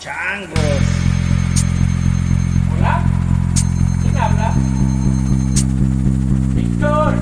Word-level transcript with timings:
Changos. 0.00 0.56
Hola, 2.72 3.04
¿quién 4.00 4.16
habla? 4.16 4.54
Víctor, 6.54 7.14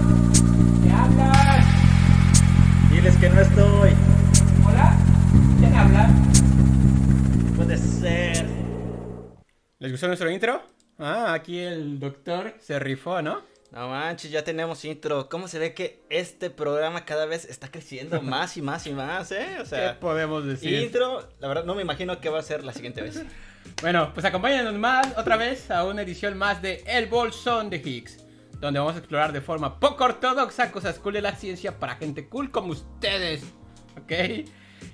¿qué 0.84 0.92
hablas? 0.92 1.66
Diles 2.92 3.16
que 3.16 3.30
no 3.30 3.40
estoy. 3.40 3.90
Hola, 4.64 4.96
¿quién 5.58 5.74
habla? 5.74 6.08
Puede 7.56 7.76
ser. 7.78 8.46
¿Les 9.80 9.90
gustó 9.90 10.06
nuestro 10.06 10.30
intro? 10.30 10.62
Ah, 11.00 11.32
aquí 11.32 11.58
el 11.58 11.98
doctor 11.98 12.54
se 12.60 12.78
rifó, 12.78 13.20
¿no? 13.22 13.40
No 13.70 13.88
manches, 13.88 14.30
ya 14.30 14.42
tenemos 14.44 14.84
intro. 14.84 15.28
¿Cómo 15.28 15.46
se 15.46 15.58
ve 15.58 15.74
que 15.74 16.00
este 16.08 16.48
programa 16.48 17.04
cada 17.04 17.26
vez 17.26 17.44
está 17.44 17.70
creciendo 17.70 18.22
más 18.22 18.56
y 18.56 18.62
más 18.62 18.86
y 18.86 18.92
más, 18.92 19.30
eh? 19.32 19.56
O 19.56 19.62
¿Qué 19.62 19.66
sea, 19.66 20.00
podemos 20.00 20.44
decir? 20.46 20.82
intro, 20.82 21.28
la 21.38 21.48
verdad 21.48 21.64
no 21.64 21.74
me 21.74 21.82
imagino 21.82 22.18
qué 22.20 22.30
va 22.30 22.38
a 22.38 22.42
ser 22.42 22.64
la 22.64 22.72
siguiente 22.72 23.02
vez. 23.02 23.22
Bueno, 23.82 24.12
pues 24.14 24.24
acompáñanos 24.24 24.74
más 24.74 25.06
otra 25.18 25.36
vez 25.36 25.70
a 25.70 25.84
una 25.84 26.00
edición 26.00 26.38
más 26.38 26.62
de 26.62 26.82
El 26.86 27.06
Bolsón 27.06 27.68
de 27.68 27.76
Higgs, 27.76 28.24
donde 28.60 28.78
vamos 28.80 28.94
a 28.94 28.98
explorar 28.98 29.30
de 29.32 29.42
forma 29.42 29.78
poco 29.78 30.04
ortodoxa 30.04 30.72
cosas 30.72 30.98
cool 30.98 31.12
de 31.12 31.20
la 31.20 31.36
ciencia 31.36 31.78
para 31.78 31.96
gente 31.96 32.28
cool 32.28 32.50
como 32.50 32.72
ustedes, 32.72 33.42
¿ok? 34.00 34.12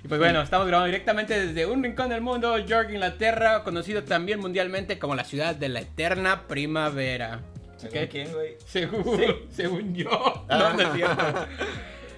Y 0.03 0.07
pues 0.09 0.19
bueno, 0.19 0.41
estamos 0.41 0.67
grabando 0.67 0.87
directamente 0.87 1.47
desde 1.47 1.65
un 1.65 1.83
rincón 1.83 2.09
del 2.09 2.19
mundo, 2.19 2.57
York, 2.57 2.89
Inglaterra, 2.91 3.63
conocido 3.63 4.03
también 4.03 4.39
mundialmente 4.41 4.99
como 4.99 5.15
la 5.15 5.23
ciudad 5.23 5.55
de 5.55 5.69
la 5.69 5.79
eterna 5.79 6.45
primavera. 6.47 7.41
¿Según 7.89 8.03
¿ok? 8.05 8.11
quién, 8.11 8.33
güey? 8.33 8.57
Según, 8.65 9.19
según 9.51 9.95
yo. 9.95 10.09
Ah. 10.49 10.57
No, 10.57 10.73
no 10.73 10.81
es 10.81 10.93
cierto. 10.93 11.23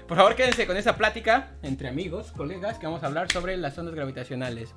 Por 0.07 0.17
favor, 0.17 0.35
quédense 0.35 0.65
con 0.65 0.77
esa 0.77 0.95
plática 0.95 1.57
entre 1.63 1.89
amigos, 1.89 2.31
colegas, 2.31 2.77
que 2.79 2.85
vamos 2.85 3.03
a 3.03 3.07
hablar 3.07 3.31
sobre 3.31 3.57
las 3.57 3.77
ondas 3.77 3.93
gravitacionales. 3.95 4.73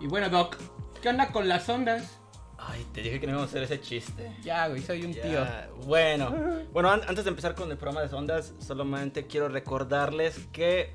Y 0.00 0.06
bueno, 0.08 0.28
Doc, 0.28 0.56
¿qué 1.00 1.08
onda 1.08 1.28
con 1.28 1.48
las 1.48 1.68
ondas? 1.68 2.18
Ay, 2.58 2.86
te 2.92 3.00
dije 3.02 3.18
que 3.18 3.26
no 3.26 3.32
íbamos 3.32 3.48
a 3.48 3.50
hacer 3.50 3.62
ese 3.64 3.80
chiste. 3.80 4.36
Ya, 4.42 4.68
güey, 4.68 4.80
soy 4.82 5.04
un 5.04 5.12
Ya, 5.12 5.22
tío. 5.22 5.76
Bueno, 5.86 6.32
bueno, 6.72 6.90
an- 6.90 7.02
antes 7.08 7.24
de 7.24 7.30
empezar 7.30 7.54
con 7.56 7.70
el 7.70 7.76
programa 7.76 8.02
de 8.06 8.14
ondas, 8.14 8.54
solamente 8.60 9.26
quiero 9.26 9.48
recordarles 9.48 10.38
que, 10.52 10.94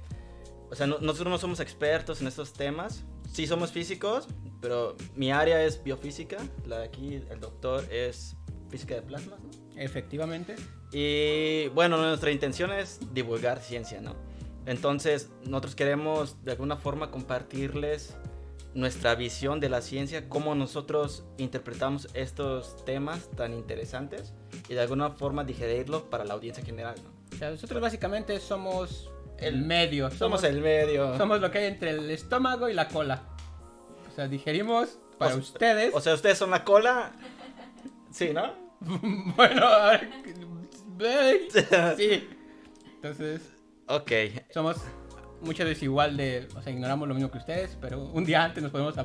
o 0.69 0.75
sea, 0.75 0.87
no- 0.87 0.99
nosotros 0.99 1.29
no 1.29 1.37
somos 1.37 1.59
expertos 1.59 2.21
en 2.21 2.27
estos 2.27 2.53
temas. 2.53 3.03
Sí 3.29 3.47
somos 3.47 3.71
físicos, 3.73 4.27
pero 4.61 4.95
mi 5.15 5.31
área 5.33 5.61
es 5.61 5.83
biofísica. 5.83 6.37
La 6.65 6.79
de 6.79 6.85
aquí, 6.85 7.15
el 7.29 7.39
doctor, 7.41 7.83
es 7.91 8.36
física 8.69 8.95
de 8.95 9.01
plasmas, 9.01 9.39
¿no? 9.39 9.49
Efectivamente. 9.81 10.55
Y 10.91 11.67
bueno, 11.69 11.97
nuestra 11.97 12.31
intención 12.31 12.71
es 12.71 12.99
divulgar 13.13 13.59
ciencia, 13.61 14.01
¿no? 14.01 14.15
Entonces, 14.65 15.29
nosotros 15.45 15.75
queremos 15.75 16.43
de 16.43 16.51
alguna 16.51 16.75
forma 16.77 17.09
compartirles 17.11 18.15
nuestra 18.73 19.15
visión 19.15 19.59
de 19.59 19.69
la 19.69 19.81
ciencia, 19.81 20.27
cómo 20.29 20.53
nosotros 20.55 21.23
interpretamos 21.37 22.09
estos 22.13 22.83
temas 22.85 23.29
tan 23.31 23.53
interesantes 23.53 24.33
y 24.69 24.73
de 24.75 24.81
alguna 24.81 25.11
forma 25.11 25.43
digerirlo 25.43 26.09
para 26.09 26.25
la 26.25 26.33
audiencia 26.35 26.63
general, 26.63 26.95
¿no? 27.03 27.09
O 27.35 27.39
sea, 27.39 27.49
nosotros 27.51 27.81
básicamente 27.81 28.39
somos 28.39 29.09
el 29.39 29.61
medio. 29.61 30.11
Somos 30.11 30.43
el 30.43 30.61
medio. 30.61 31.17
Somos 31.17 31.39
lo 31.41 31.49
que 31.51 31.59
hay 31.59 31.65
entre 31.67 31.91
el 31.91 32.09
estómago 32.11 32.69
y 32.69 32.73
la 32.73 32.87
cola. 32.87 33.23
O 34.11 34.15
sea, 34.15 34.27
digerimos 34.27 34.99
para 35.17 35.35
O- 35.35 35.37
ustedes. 35.39 35.93
O 35.93 36.01
sea, 36.01 36.13
ustedes 36.13 36.37
son 36.37 36.51
la 36.51 36.63
cola. 36.63 37.13
Sí, 38.17 38.33
¿no? 38.33 38.51
bueno, 39.35 39.67
sí. 41.97 42.27
Entonces, 42.95 43.41
ok. 43.87 44.11
somos 44.51 44.77
muchas 45.41 45.67
veces 45.67 45.83
igual 45.83 46.17
de, 46.17 46.47
o 46.55 46.61
sea, 46.63 46.73
ignoramos 46.73 47.07
lo 47.07 47.13
mismo 47.13 47.29
que 47.29 47.37
ustedes, 47.37 47.77
pero 47.79 48.01
un 48.01 48.25
día 48.25 48.43
antes 48.43 48.63
nos 48.63 48.71
podemos 48.71 48.95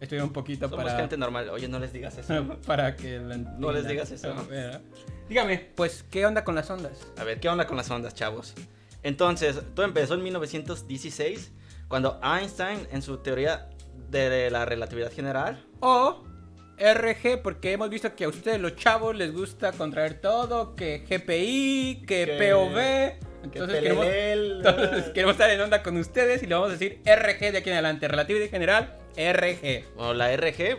estudiar 0.00 0.24
un 0.24 0.32
poquito 0.32 0.70
Somos 0.70 0.86
para 0.86 0.96
gente 0.98 1.18
normal. 1.18 1.50
Oye, 1.50 1.68
no 1.68 1.78
les 1.78 1.92
digas 1.92 2.16
eso. 2.16 2.58
para 2.66 2.96
que 2.96 3.18
No 3.18 3.72
les 3.72 3.86
digas 3.86 4.10
eso. 4.10 4.34
Ver, 4.46 4.80
Dígame, 5.28 5.58
pues, 5.74 6.02
¿qué 6.10 6.24
onda 6.24 6.42
con 6.42 6.54
las 6.54 6.70
ondas? 6.70 7.06
A 7.18 7.24
ver, 7.24 7.40
¿qué 7.40 7.50
onda 7.50 7.66
con 7.66 7.76
las 7.76 7.90
ondas, 7.90 8.14
chavos? 8.14 8.54
Entonces, 9.02 9.60
todo 9.74 9.84
empezó 9.84 10.14
en 10.14 10.22
1916, 10.22 11.52
cuando 11.88 12.18
Einstein, 12.22 12.88
en 12.90 13.02
su 13.02 13.18
teoría 13.18 13.68
de 14.08 14.50
la 14.50 14.64
relatividad 14.64 15.12
general, 15.12 15.62
O 15.80 16.31
RG, 16.78 17.42
porque 17.42 17.72
hemos 17.72 17.90
visto 17.90 18.14
que 18.14 18.24
a 18.24 18.28
ustedes 18.28 18.60
los 18.60 18.76
chavos 18.76 19.14
les 19.16 19.32
gusta 19.32 19.72
contraer 19.72 20.20
todo, 20.20 20.74
que 20.74 21.04
GPI, 21.08 22.04
que, 22.06 22.24
Que- 22.26 22.52
POV. 22.52 22.74
que 22.74 23.58
Entonces 23.58 23.80
queremos, 23.80 24.06
PLL, 24.06 24.56
entonces 24.68 25.04
queremos 25.12 25.32
estar 25.34 25.50
en 25.50 25.60
onda 25.60 25.82
con 25.82 25.96
ustedes 25.96 26.42
y 26.42 26.46
le 26.46 26.54
vamos 26.54 26.70
a 26.70 26.72
decir 26.72 27.00
RG 27.04 27.52
de 27.52 27.58
aquí 27.58 27.70
en 27.70 27.74
adelante. 27.74 28.06
Relatividad 28.08 28.48
general, 28.50 28.98
RG. 29.16 29.84
o 29.96 30.14
la 30.14 30.32
RG, 30.36 30.78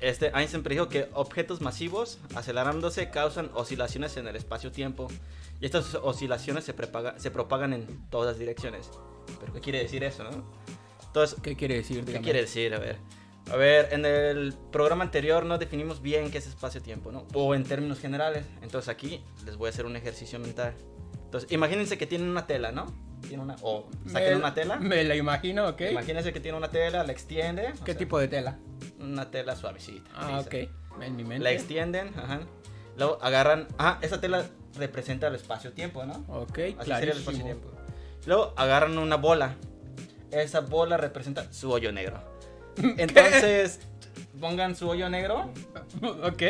este, 0.00 0.26
Einstein 0.34 0.62
predijo 0.62 0.88
que 0.88 1.08
objetos 1.14 1.60
masivos 1.62 2.18
acelerándose 2.34 3.08
causan 3.10 3.50
oscilaciones 3.54 4.16
en 4.18 4.26
el 4.28 4.36
espacio-tiempo. 4.36 5.08
Y 5.60 5.66
estas 5.66 5.94
oscilaciones 5.94 6.64
se, 6.64 6.74
prepaga- 6.74 7.18
se 7.18 7.30
propagan 7.30 7.72
en 7.72 7.86
todas 8.10 8.38
direcciones. 8.38 8.90
¿Pero 9.40 9.52
qué 9.54 9.60
quiere 9.60 9.78
decir 9.78 10.04
eso, 10.04 10.24
no? 10.24 10.44
Entonces, 11.06 11.38
¿Qué 11.42 11.56
quiere 11.56 11.76
decir? 11.76 12.04
¿Qué 12.04 12.20
quiere 12.20 12.40
decir? 12.42 12.74
A 12.74 12.78
ver. 12.78 12.96
A 13.52 13.56
ver, 13.56 13.88
en 13.92 14.06
el 14.06 14.54
programa 14.72 15.04
anterior 15.04 15.44
no 15.44 15.58
definimos 15.58 16.00
bien 16.00 16.30
qué 16.30 16.38
es 16.38 16.46
espacio-tiempo, 16.46 17.12
¿no? 17.12 17.26
O 17.34 17.54
en 17.54 17.64
términos 17.64 18.00
generales. 18.00 18.46
Entonces 18.62 18.88
aquí 18.88 19.22
les 19.44 19.56
voy 19.56 19.66
a 19.66 19.70
hacer 19.70 19.84
un 19.86 19.96
ejercicio 19.96 20.38
mental. 20.38 20.74
Entonces, 21.24 21.50
imagínense 21.52 21.98
que 21.98 22.06
tienen 22.06 22.28
una 22.28 22.46
tela, 22.46 22.72
¿no? 22.72 22.86
Tiene 23.28 23.42
una, 23.42 23.56
o 23.62 23.88
saquen 24.06 24.30
Me- 24.32 24.36
una 24.36 24.54
tela. 24.54 24.76
Me 24.76 25.04
la 25.04 25.14
imagino, 25.16 25.68
ok. 25.68 25.80
Imagínense 25.90 26.32
que 26.32 26.40
tiene 26.40 26.56
una 26.56 26.70
tela, 26.70 27.04
la 27.04 27.12
extiende. 27.12 27.72
¿Qué 27.84 27.92
sea, 27.92 27.98
tipo 27.98 28.18
de 28.18 28.28
tela? 28.28 28.58
Una 29.00 29.30
tela 29.30 29.56
suavecita. 29.56 30.10
Ah, 30.14 30.40
ok. 30.40 30.54
En 31.02 31.16
mi 31.16 31.24
mente. 31.24 31.44
La 31.44 31.50
extienden, 31.50 32.08
ajá. 32.16 32.40
Luego 32.96 33.18
agarran. 33.20 33.66
Ah, 33.78 33.98
esa 34.02 34.20
tela 34.20 34.46
representa 34.78 35.26
el 35.26 35.34
espacio-tiempo, 35.34 36.04
¿no? 36.04 36.24
Ok, 36.28 36.58
Así 36.58 36.58
sería 36.58 36.76
el 36.78 36.84
clarísimo. 36.84 37.20
espacio-tiempo. 37.30 37.70
Luego 38.26 38.54
agarran 38.56 38.96
una 38.98 39.16
bola. 39.16 39.56
Esa 40.30 40.60
bola 40.60 40.96
representa 40.96 41.52
su 41.52 41.70
hoyo 41.70 41.92
negro. 41.92 42.22
Entonces, 42.98 43.80
pongan 44.40 44.74
su 44.76 44.88
hoyo 44.88 45.08
negro 45.08 45.50
ok. 46.22 46.42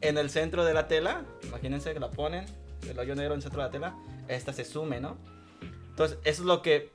en 0.00 0.18
el 0.18 0.30
centro 0.30 0.64
de 0.64 0.74
la 0.74 0.88
tela. 0.88 1.24
Imagínense 1.44 1.92
que 1.92 2.00
la 2.00 2.10
ponen, 2.10 2.44
el 2.88 2.98
hoyo 2.98 3.14
negro 3.14 3.34
en 3.34 3.38
el 3.38 3.42
centro 3.42 3.60
de 3.60 3.68
la 3.68 3.72
tela. 3.72 3.96
Esta 4.28 4.52
se 4.52 4.64
sume, 4.64 5.00
¿no? 5.00 5.16
Entonces, 5.90 6.18
eso 6.24 6.42
es 6.42 6.46
lo 6.46 6.62
que 6.62 6.92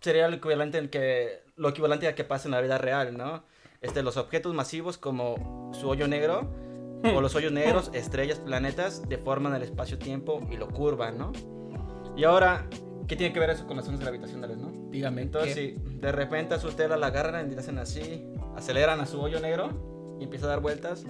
sería 0.00 0.28
lo 0.28 0.36
equivalente, 0.36 0.78
en 0.78 0.88
que, 0.88 1.42
lo 1.56 1.70
equivalente 1.70 2.06
a 2.08 2.14
que 2.14 2.24
pasa 2.24 2.48
en 2.48 2.52
la 2.52 2.60
vida 2.60 2.78
real, 2.78 3.16
¿no? 3.16 3.44
Este, 3.80 4.02
los 4.02 4.16
objetos 4.16 4.54
masivos 4.54 4.98
como 4.98 5.72
su 5.72 5.88
hoyo 5.88 6.08
negro 6.08 6.52
o 7.14 7.20
los 7.20 7.34
hoyos 7.34 7.52
negros, 7.52 7.90
estrellas, 7.94 8.40
planetas, 8.40 9.08
deforman 9.08 9.54
el 9.54 9.62
espacio-tiempo 9.62 10.46
y 10.50 10.56
lo 10.56 10.68
curvan, 10.68 11.18
¿no? 11.18 11.32
Y 12.16 12.24
ahora, 12.24 12.66
¿qué 13.06 13.16
tiene 13.16 13.32
que 13.32 13.40
ver 13.40 13.50
eso 13.50 13.66
con 13.66 13.76
las 13.76 13.86
ondas 13.86 14.02
gravitacionales, 14.02 14.58
no? 14.58 14.77
Dígame. 14.90 15.22
Entonces, 15.22 15.54
¿qué? 15.54 15.76
si 15.76 15.98
de 15.98 16.12
repente 16.12 16.54
a 16.54 16.58
su 16.58 16.72
tela 16.72 16.96
la 16.96 17.08
agarran 17.08 17.50
y 17.50 17.54
le 17.54 17.60
hacen 17.60 17.78
así, 17.78 18.26
aceleran 18.56 19.00
a 19.00 19.06
su 19.06 19.20
hoyo 19.20 19.40
negro 19.40 20.16
y 20.20 20.24
empieza 20.24 20.46
a 20.46 20.50
dar 20.50 20.60
vueltas, 20.60 21.04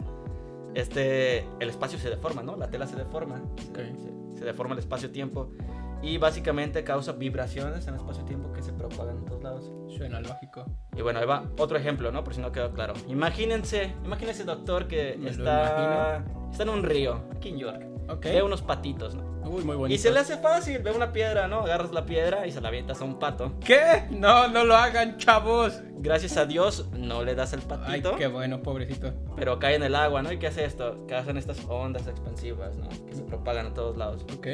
este, 0.74 1.38
el 1.60 1.70
espacio 1.70 1.98
se 1.98 2.10
deforma, 2.10 2.42
¿no? 2.42 2.56
La 2.56 2.70
tela 2.70 2.86
se 2.86 2.96
deforma. 2.96 3.42
Se, 3.74 4.38
se 4.38 4.44
deforma 4.44 4.74
el 4.74 4.78
espacio-tiempo. 4.80 5.52
Y 6.00 6.16
básicamente 6.18 6.84
causa 6.84 7.12
vibraciones 7.12 7.88
en 7.88 7.94
el 7.94 8.00
espacio-tiempo 8.00 8.52
que 8.52 8.62
se 8.62 8.72
propagan 8.72 9.18
en 9.18 9.24
todos 9.24 9.42
lados. 9.42 9.72
Suena 9.96 10.20
lógico. 10.20 10.64
Y 10.96 11.02
bueno, 11.02 11.18
ahí 11.18 11.26
va 11.26 11.50
otro 11.58 11.76
ejemplo, 11.76 12.12
¿no? 12.12 12.22
Por 12.22 12.34
si 12.34 12.40
no 12.40 12.52
quedó 12.52 12.72
claro. 12.72 12.94
Imagínense, 13.08 13.94
imagínense, 14.04 14.44
doctor, 14.44 14.86
que 14.86 15.16
Me 15.18 15.30
está, 15.30 16.24
está 16.52 16.62
en 16.62 16.68
un 16.68 16.84
río, 16.84 17.24
aquí 17.34 17.48
en 17.48 17.58
York. 17.58 17.97
Ve 18.22 18.42
unos 18.42 18.62
patitos, 18.62 19.14
¿no? 19.14 19.22
Uy, 19.48 19.64
muy 19.64 19.76
bonito. 19.76 19.94
Y 19.94 19.98
se 19.98 20.10
le 20.10 20.20
hace 20.20 20.36
fácil, 20.38 20.78
ve 20.80 20.91
una 20.92 21.12
piedra, 21.12 21.48
¿no? 21.48 21.60
Agarras 21.60 21.92
la 21.92 22.04
piedra 22.04 22.46
y 22.46 22.52
se 22.52 22.60
la 22.60 22.69
avientas 22.69 23.00
a 23.00 23.04
un 23.04 23.19
pato. 23.19 23.52
¿Qué? 23.64 24.05
No, 24.10 24.49
no 24.49 24.64
lo 24.64 24.76
hagan, 24.76 25.16
chavos. 25.16 25.81
Gracias 26.00 26.37
a 26.37 26.44
Dios 26.46 26.88
no 26.93 27.25
le 27.25 27.34
das 27.34 27.52
el 27.55 27.60
Ay, 27.60 27.66
patito, 28.02 28.16
qué 28.16 28.26
bueno, 28.28 28.62
pobrecito. 28.62 29.12
pero 29.37 29.58
cae 29.58 29.75
en 29.76 29.82
el 29.82 29.94
agua, 29.94 30.22
¿no? 30.22 30.31
¿Y 30.32 30.38
qué 30.38 30.49
hace 30.49 30.64
esto? 30.64 31.06
Que 31.06 31.14
hacen 31.14 31.37
estas 31.38 31.64
ondas 31.69 32.06
expansivas, 32.06 32.76
¿no? 32.76 32.88
Que 33.06 33.14
se 33.14 33.22
propagan 33.22 33.66
a 33.66 33.75
todos 33.75 33.96
lados. 33.96 34.25
Ok, 34.37 34.46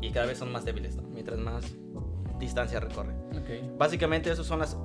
Y 0.00 0.10
cada 0.12 0.26
vez 0.26 0.38
son 0.38 0.52
más 0.52 0.64
débiles, 0.64 0.96
¿no? 0.96 1.02
Mientras 1.02 1.38
más 1.38 1.74
distancia 2.38 2.78
recorre. 2.80 3.12
ok, 3.32 3.76
Básicamente 3.78 4.30
esas 4.30 4.46
son 4.46 4.60
las 4.60 4.76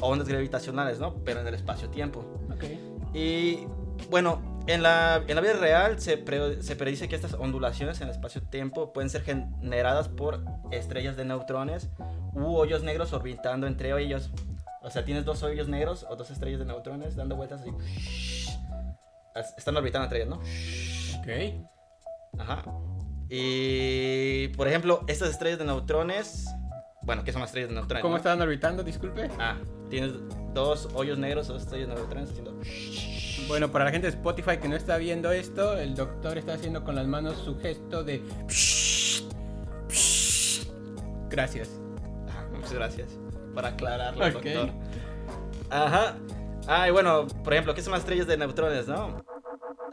ondas 0.00 0.28
gravitacionales, 0.28 0.98
¿no? 1.00 1.14
Pero 1.24 1.40
en 1.40 1.46
el 1.46 1.54
espacio-tiempo. 1.54 2.20
ok. 2.54 2.64
Y 3.14 3.66
bueno, 4.10 4.40
en 4.66 4.82
la, 4.82 5.22
en 5.26 5.34
la 5.34 5.40
vida 5.40 5.54
real 5.54 6.00
se, 6.00 6.16
pre- 6.18 6.62
se 6.62 6.76
predice 6.76 7.08
que 7.08 7.16
estas 7.16 7.34
ondulaciones 7.34 8.00
en 8.00 8.08
el 8.08 8.14
espacio-tiempo 8.14 8.92
pueden 8.92 9.10
ser 9.10 9.22
generadas 9.22 10.08
por 10.08 10.44
estrellas 10.70 11.16
de 11.16 11.24
neutrones 11.24 11.90
u 12.32 12.54
hoyos 12.56 12.82
negros 12.82 13.12
orbitando 13.12 13.66
entre 13.66 13.90
ellos. 14.00 14.30
O 14.82 14.90
sea, 14.90 15.04
tienes 15.04 15.24
dos 15.24 15.42
hoyos 15.42 15.68
negros 15.68 16.06
o 16.08 16.16
dos 16.16 16.30
estrellas 16.30 16.58
de 16.60 16.66
neutrones 16.66 17.16
dando 17.16 17.36
vueltas 17.36 17.60
así. 17.60 17.70
As- 19.34 19.54
Están 19.56 19.76
orbitando 19.76 20.04
entre 20.04 20.22
ellas, 20.22 20.28
¿no? 20.28 20.36
Ok. 21.20 22.40
Ajá. 22.40 22.62
Y 23.28 24.48
por 24.48 24.68
ejemplo, 24.68 25.04
estas 25.08 25.30
estrellas 25.30 25.58
de 25.58 25.64
neutrones 25.64 26.46
Bueno, 27.04 27.24
¿qué 27.24 27.32
son 27.32 27.40
las 27.40 27.50
estrellas 27.50 27.70
de 27.70 27.74
neutrones? 27.74 28.02
¿Cómo 28.02 28.12
no? 28.12 28.16
estaban 28.18 28.40
orbitando? 28.40 28.82
Disculpe. 28.82 29.28
Ah, 29.38 29.56
tienes 29.90 30.12
dos 30.54 30.88
hoyos 30.94 31.18
negros, 31.18 31.48
dos 31.48 31.62
estrellas 31.62 31.88
de 31.88 31.94
neutrones 31.96 32.30
haciendo... 32.30 32.52
Bueno, 33.48 33.72
para 33.72 33.84
la 33.86 33.90
gente 33.90 34.06
de 34.06 34.12
Spotify 34.16 34.58
que 34.58 34.68
no 34.68 34.76
está 34.76 34.96
viendo 34.98 35.32
esto, 35.32 35.76
el 35.76 35.94
doctor 35.96 36.38
está 36.38 36.54
haciendo 36.54 36.84
con 36.84 36.94
las 36.94 37.06
manos 37.06 37.36
su 37.38 37.58
gesto 37.58 38.04
de. 38.04 38.22
Gracias. 41.28 41.70
Ah, 42.30 42.46
muchas 42.52 42.72
gracias 42.72 43.18
por 43.54 43.66
aclararlo, 43.66 44.24
Ok. 44.26 44.32
doctor. 44.32 44.70
Ajá. 45.70 46.16
Ah, 46.68 46.88
y 46.88 46.92
bueno, 46.92 47.26
por 47.42 47.52
ejemplo, 47.52 47.74
¿qué 47.74 47.82
son 47.82 47.92
las 47.92 48.00
estrellas 48.00 48.26
de 48.26 48.36
neutrones, 48.36 48.86
no? 48.86 49.24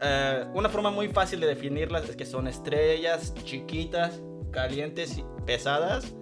Eh, 0.00 0.44
una 0.54 0.68
forma 0.68 0.90
muy 0.90 1.08
fácil 1.08 1.40
de 1.40 1.48
definirlas 1.48 2.08
es 2.08 2.16
que 2.16 2.24
son 2.24 2.46
estrellas 2.46 3.34
chiquitas, 3.44 4.20
calientes 4.52 5.18
y 5.18 5.24
pesadas. 5.44 6.14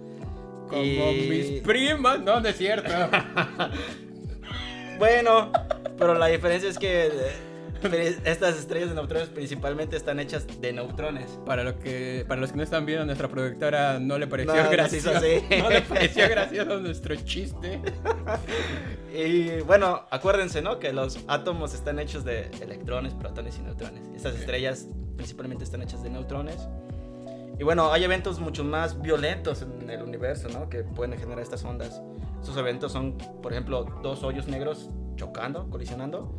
Como 0.69 0.81
y- 1.11 1.27
mis 1.29 1.61
primas. 1.61 2.19
No, 2.21 2.39
no 2.39 2.47
es 2.47 2.57
cierto. 2.57 2.89
Bueno, 4.97 5.51
pero 5.97 6.13
la 6.15 6.25
diferencia 6.27 6.69
es 6.69 6.77
que 6.77 7.07
eh, 7.07 8.17
estas 8.25 8.57
estrellas 8.57 8.89
de 8.89 8.95
neutrones 8.95 9.29
principalmente 9.29 9.95
están 9.95 10.19
hechas 10.19 10.45
de 10.59 10.73
neutrones. 10.73 11.39
para, 11.45 11.63
lo 11.63 11.79
que, 11.79 12.25
para 12.27 12.41
los 12.41 12.51
que 12.51 12.57
no 12.57 12.63
están 12.63 12.85
viendo, 12.85 13.05
nuestra 13.05 13.29
productora 13.29 13.97
no 13.99 14.17
le 14.17 14.27
pareció 14.27 14.53
No, 14.61 14.69
gracioso. 14.69 15.11
así. 15.15 15.41
No 15.57 15.69
le 15.69 15.81
pareció 15.83 16.27
gracioso 16.27 16.79
nuestro 16.79 17.15
chiste. 17.15 17.79
Y 19.11 19.61
bueno, 19.61 20.05
acuérdense, 20.11 20.61
¿no? 20.61 20.77
Que 20.79 20.93
los 20.93 21.17
átomos 21.27 21.73
están 21.73 21.97
hechos 21.97 22.23
de 22.23 22.51
electrones, 22.61 23.13
protones 23.15 23.57
y 23.57 23.61
neutrones. 23.61 24.03
Estas 24.15 24.35
estrellas 24.35 24.85
principalmente 25.17 25.63
están 25.63 25.81
hechas 25.81 26.03
de 26.03 26.11
neutrones. 26.11 26.57
Y 27.59 27.63
bueno, 27.63 27.91
hay 27.91 28.03
eventos 28.05 28.39
mucho 28.39 28.63
más 28.63 29.01
violentos 29.01 29.61
en 29.61 29.89
el 29.89 30.01
universo, 30.01 30.47
¿no? 30.49 30.69
Que 30.69 30.83
pueden 30.83 31.17
generar 31.19 31.39
estas 31.41 31.63
ondas. 31.65 32.01
Estos 32.39 32.55
eventos 32.57 32.91
son, 32.93 33.17
por 33.41 33.51
ejemplo, 33.51 33.83
dos 34.01 34.23
hoyos 34.23 34.47
negros 34.47 34.89
chocando, 35.17 35.69
colisionando. 35.69 36.33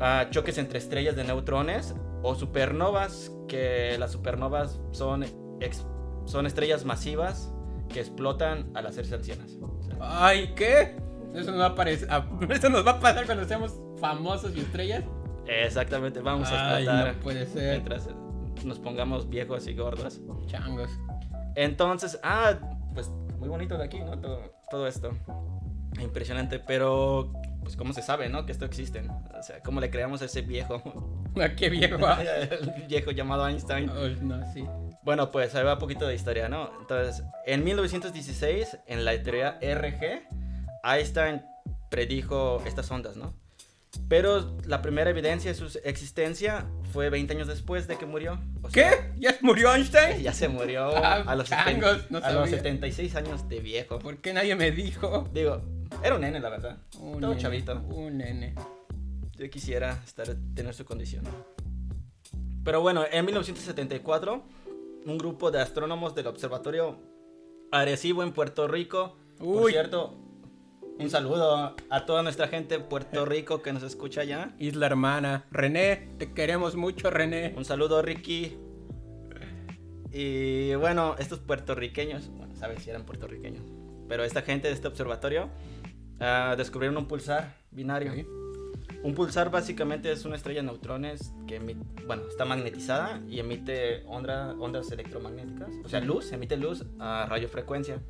ah, 0.00 0.26
choques 0.30 0.58
entre 0.58 0.78
estrellas 0.78 1.14
de 1.14 1.22
neutrones 1.24 1.94
o 2.22 2.34
supernovas, 2.34 3.30
que 3.46 3.96
las 3.98 4.10
supernovas 4.12 4.80
son, 4.90 5.24
ex- 5.60 5.86
son 6.24 6.46
estrellas 6.46 6.84
masivas 6.84 7.52
que 7.88 8.00
explotan 8.00 8.70
al 8.74 8.86
hacerse 8.86 9.14
ancianas. 9.14 9.52
Ay, 10.00 10.52
¿qué? 10.56 10.96
Eso 11.34 11.50
nos 11.52 11.60
va 11.60 11.66
a 11.66 11.74
parecer. 11.76 12.10
a- 12.10 12.26
Eso 12.50 12.70
nos 12.70 12.84
va 12.84 12.92
a 12.92 13.00
pasar 13.00 13.26
cuando 13.26 13.44
seamos 13.44 13.78
famosos 14.00 14.52
y 14.56 14.60
estrellas. 14.60 15.04
Exactamente, 15.46 16.20
vamos 16.20 16.50
a 16.50 16.80
explotar 16.80 17.14
no 17.14 17.20
puede 17.20 17.46
ser. 17.46 17.72
mientras 17.82 18.08
nos 18.64 18.78
pongamos 18.78 19.28
viejos 19.28 19.66
y 19.66 19.74
gordos. 19.74 20.20
Changos. 20.46 20.90
Entonces, 21.54 22.18
ah, 22.22 22.58
pues 22.94 23.08
muy 23.38 23.48
bonito 23.48 23.76
de 23.76 23.84
aquí, 23.84 24.00
¿no? 24.00 24.18
Todo, 24.18 24.52
todo 24.70 24.86
esto. 24.86 25.12
Impresionante, 26.00 26.58
pero 26.58 27.32
pues 27.62 27.76
cómo 27.76 27.92
se 27.92 28.02
sabe, 28.02 28.28
¿no? 28.28 28.44
Que 28.46 28.52
esto 28.52 28.64
existe. 28.64 29.02
¿no? 29.02 29.22
O 29.38 29.42
sea, 29.42 29.60
cómo 29.62 29.80
le 29.80 29.90
creamos 29.90 30.22
a 30.22 30.26
ese 30.26 30.42
viejo, 30.42 30.82
Ah, 31.40 31.48
Qué 31.56 31.68
viejo. 31.68 31.96
el 32.20 32.86
viejo 32.86 33.10
llamado 33.10 33.48
Einstein. 33.48 33.90
Ay, 33.90 34.18
no, 34.20 34.40
sí. 34.52 34.64
Bueno, 35.02 35.30
pues 35.30 35.54
ahí 35.54 35.64
va 35.64 35.74
un 35.74 35.78
poquito 35.78 36.06
de 36.06 36.14
historia, 36.14 36.48
¿no? 36.48 36.70
Entonces, 36.80 37.24
en 37.44 37.64
1916, 37.64 38.78
en 38.86 39.04
la 39.04 39.20
teoría 39.22 39.58
RG, 39.60 40.28
Einstein 40.84 41.42
predijo 41.90 42.62
estas 42.64 42.90
ondas, 42.90 43.16
¿no? 43.16 43.34
Pero 44.08 44.56
la 44.64 44.82
primera 44.82 45.10
evidencia 45.10 45.52
de 45.52 45.56
su 45.56 45.78
existencia 45.84 46.66
fue 46.92 47.10
20 47.10 47.34
años 47.34 47.48
después 47.48 47.86
de 47.86 47.96
que 47.96 48.06
murió. 48.06 48.38
O 48.64 48.70
sea, 48.70 48.90
¿Qué? 48.90 49.20
¿Ya 49.20 49.36
murió 49.42 49.74
Einstein? 49.74 50.22
Ya 50.22 50.32
se 50.32 50.48
murió 50.48 50.88
Ah, 50.96 51.22
a, 51.26 51.34
los 51.36 51.48
changos, 51.48 52.02
70 52.02 52.06
no 52.10 52.18
a 52.18 52.32
los 52.32 52.48
sabía. 52.48 52.56
76 52.56 53.14
años 53.16 53.48
de 53.48 53.60
viejo. 53.60 53.98
¿Por 53.98 54.16
qué 54.18 54.32
nadie 54.32 54.56
me 54.56 54.70
dijo? 54.70 55.28
Digo, 55.32 55.60
era 56.02 56.14
un 56.14 56.22
nene, 56.22 56.40
la 56.40 56.48
verdad. 56.48 56.78
Un 56.98 57.20
Todo 57.20 57.30
nene, 57.30 57.42
chavito. 57.42 57.80
Un 57.90 58.18
nene. 58.18 58.54
Yo 59.36 59.50
quisiera 59.50 60.00
estar, 60.04 60.26
tener 60.54 60.72
su 60.74 60.84
condición. 60.84 61.24
Pero 62.64 62.80
bueno, 62.80 63.04
en 63.10 63.24
1974, 63.26 64.42
un 65.04 65.18
grupo 65.18 65.50
de 65.50 65.60
astrónomos 65.60 66.14
del 66.14 66.26
Observatorio 66.28 66.98
Arecibo 67.70 68.22
en 68.22 68.32
Puerto 68.32 68.66
Rico, 68.66 69.16
por 69.38 69.70
cierto, 69.70 70.16
un 70.98 71.10
saludo 71.10 71.74
a 71.90 72.06
toda 72.06 72.22
nuestra 72.22 72.48
gente 72.48 72.78
de 72.78 72.84
Puerto 72.84 73.24
Rico 73.24 73.62
que 73.62 73.72
nos 73.72 73.82
escucha 73.82 74.22
allá. 74.22 74.54
Isla 74.58 74.86
hermana. 74.86 75.44
René, 75.50 76.08
te 76.18 76.32
queremos 76.32 76.76
mucho, 76.76 77.10
René. 77.10 77.52
Un 77.56 77.64
saludo, 77.64 78.00
Ricky. 78.02 78.56
Y 80.12 80.74
bueno, 80.76 81.16
estos 81.18 81.40
puertorriqueños, 81.40 82.28
bueno, 82.36 82.54
sabes 82.54 82.82
si 82.84 82.90
eran 82.90 83.04
puertorriqueños, 83.04 83.64
pero 84.08 84.22
esta 84.22 84.42
gente 84.42 84.68
de 84.68 84.74
este 84.74 84.86
observatorio 84.86 85.50
ah, 86.20 86.54
descubrieron 86.56 86.96
un 86.96 87.06
pulsar 87.08 87.56
binario. 87.72 88.12
Un 89.02 89.14
pulsar 89.14 89.50
básicamente 89.50 90.12
es 90.12 90.24
una 90.24 90.36
estrella 90.36 90.60
de 90.60 90.66
neutrones 90.68 91.32
que 91.48 91.60
emi- 91.60 91.76
bueno, 92.06 92.22
está 92.28 92.44
magnetizada 92.44 93.20
y 93.28 93.40
emite 93.40 94.04
onda- 94.06 94.54
ondas 94.58 94.90
electromagnéticas. 94.92 95.70
O 95.84 95.88
sea, 95.88 96.00
luz, 96.00 96.30
emite 96.32 96.56
luz 96.56 96.86
a 97.00 97.26
radiofrecuencia. 97.28 98.00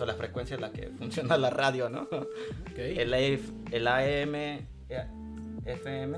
O 0.00 0.02
sea, 0.02 0.06
la 0.06 0.14
frecuencia 0.14 0.54
es 0.54 0.60
la 0.62 0.72
que 0.72 0.88
funciona 0.96 1.36
la 1.36 1.50
radio, 1.50 1.90
¿no? 1.90 2.02
Ok. 2.02 2.78
El, 2.78 3.12
AF 3.12 3.50
el 3.70 3.86
AM, 3.86 4.34
eh, 4.34 4.66
FM, 5.66 6.16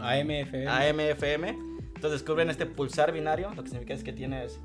AMFM. 0.00 0.66
AM, 0.68 1.00
FM. 1.00 1.48
Entonces 1.94 2.20
descubren 2.20 2.50
este 2.50 2.66
pulsar 2.66 3.12
binario, 3.12 3.52
lo 3.54 3.62
que 3.62 3.68
significa 3.70 3.94
es 3.94 4.02
que 4.02 4.12
tienes 4.12 4.58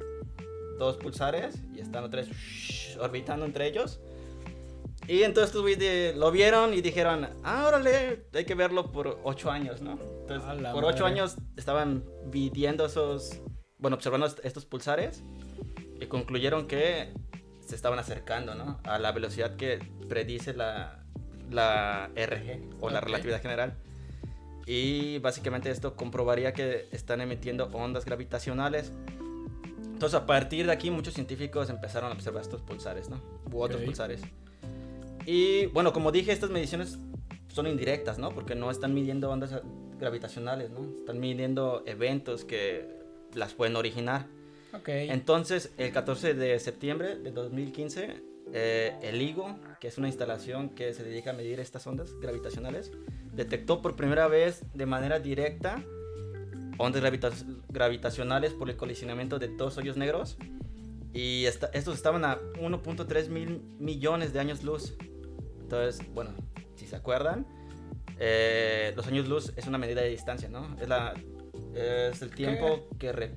dos 0.80 0.98
pulsares 0.98 1.62
y 1.75 1.80
están 1.80 2.01
los 2.01 2.10
tres 2.12 2.98
orbitando 3.00 3.46
entre 3.46 3.68
ellos. 3.68 4.00
Y 5.07 5.24
entonces 5.24 5.56
lo 6.16 6.31
vieron 6.31 6.74
y 6.74 6.81
dijeron, 6.81 7.30
ah, 7.44 7.66
órale, 7.68 8.25
hay 8.34 8.45
que 8.45 8.56
verlo 8.56 8.92
por 8.92 9.19
ocho 9.24 9.50
años, 9.52 9.81
¿no? 9.81 10.00
Entonces, 10.22 10.72
por 10.72 10.86
ocho 10.86 11.04
madre. 11.04 11.19
años 11.19 11.36
estaban 11.56 12.04
viviendo 12.28 12.86
esos, 12.86 13.42
bueno, 13.78 13.95
observando 13.95 14.25
est- 14.28 14.40
estos 14.44 14.66
pulsares 14.66 15.24
y 16.00 16.06
concluyeron 16.07 16.68
que 16.68 17.12
se 17.69 17.75
estaban 17.75 18.00
acercando, 18.00 18.56
¿no? 18.56 18.80
A 18.83 18.98
la 19.00 19.12
velocidad 19.12 19.56
que 19.56 19.80
predice 20.10 20.54
la, 20.54 21.00
la 21.51 22.10
RG 22.16 22.77
o 22.81 22.89
la 22.89 23.00
Ok. 23.00 23.06
relatividad 23.06 23.42
general. 23.42 23.74
Y 24.66 25.19
básicamente 25.19 25.71
esto 25.71 25.95
comprobaría 25.95 26.54
que 26.54 26.88
están 26.92 27.21
emitiendo 27.21 27.66
ondas 27.74 28.06
gravitacionales. 28.06 28.92
Entonces 29.83 30.13
a 30.19 30.25
partir 30.25 30.66
de 30.66 30.71
aquí 30.71 30.92
muchos 30.92 31.13
científicos 31.13 31.69
empezaron 31.69 32.12
a 32.12 32.13
observar 32.13 32.42
estos 32.42 32.62
pulsares, 32.62 33.10
¿no? 33.10 33.21
U 33.51 33.62
otros 33.62 33.81
pulsares. 33.81 34.21
Y 35.26 35.68
bueno, 35.68 35.94
como 35.94 36.11
dije, 36.11 36.31
estas 36.31 36.49
mediciones 36.49 36.97
son 37.49 37.68
indirectas, 37.68 38.18
¿no? 38.18 38.30
Porque 38.30 38.56
no 38.56 38.71
están 38.71 38.94
midiendo 38.94 39.30
ondas 39.30 39.52
gravitacionales, 39.99 40.69
¿no? 40.71 40.85
Están 40.97 41.19
midiendo 41.19 41.83
eventos 41.85 42.45
que 42.45 42.88
las 43.33 43.54
pueden 43.54 43.76
originar. 43.76 44.28
Ok. 44.73 44.90
Entonces, 44.90 45.71
el 45.78 45.92
14 45.92 46.33
de 46.33 46.59
septiembre 46.59 47.18
de 47.18 47.31
2015, 47.31 48.21
eh, 48.54 48.95
el 49.02 49.19
LIGO, 49.19 49.57
que 49.80 49.88
es 49.88 49.97
una 49.97 50.07
instalación 50.07 50.69
que 50.69 50.94
se 50.94 51.04
dedica 51.04 51.31
a 51.31 51.33
medir 51.33 51.59
estas 51.59 51.85
ondas 51.88 52.14
gravitacionales, 52.19 52.92
detectó 53.33 53.81
por 53.81 53.95
primera 53.95 54.28
vez 54.28 54.64
de 54.73 54.85
manera 54.85 55.19
directa 55.19 55.83
ondas 56.78 57.02
gravita- 57.02 57.31
gravitacionales 57.69 58.54
por 58.54 58.69
el 58.69 58.78
colisionamiento 58.78 59.38
de 59.40 59.49
dos 59.49 59.78
hoyos 59.78 59.97
negros. 59.97 60.38
Y 61.14 61.45
esta- 61.45 61.71
estos 61.73 61.95
estaban 61.95 62.23
a 62.23 62.38
1.3 62.59 63.30
mil 63.30 63.61
millones 63.80 64.31
de 64.33 64.40
años 64.40 64.64
luz. 64.64 64.95
Entonces, 65.61 66.02
bueno, 66.14 66.31
si 66.76 66.85
se 66.85 66.95
acuerdan, 66.95 67.45
eh, 68.19 68.94
los 68.95 69.07
años 69.07 69.28
luz 69.28 69.54
es 69.56 69.66
una 69.68 69.78
medida 69.78 70.02
de 70.02 70.09
distancia, 70.09 70.49
¿no? 70.49 70.76
Es, 70.80 70.88
la, 70.88 71.14
es 71.76 72.21
el 72.21 72.30
tiempo 72.33 72.88
que 72.97 73.11
re- 73.11 73.35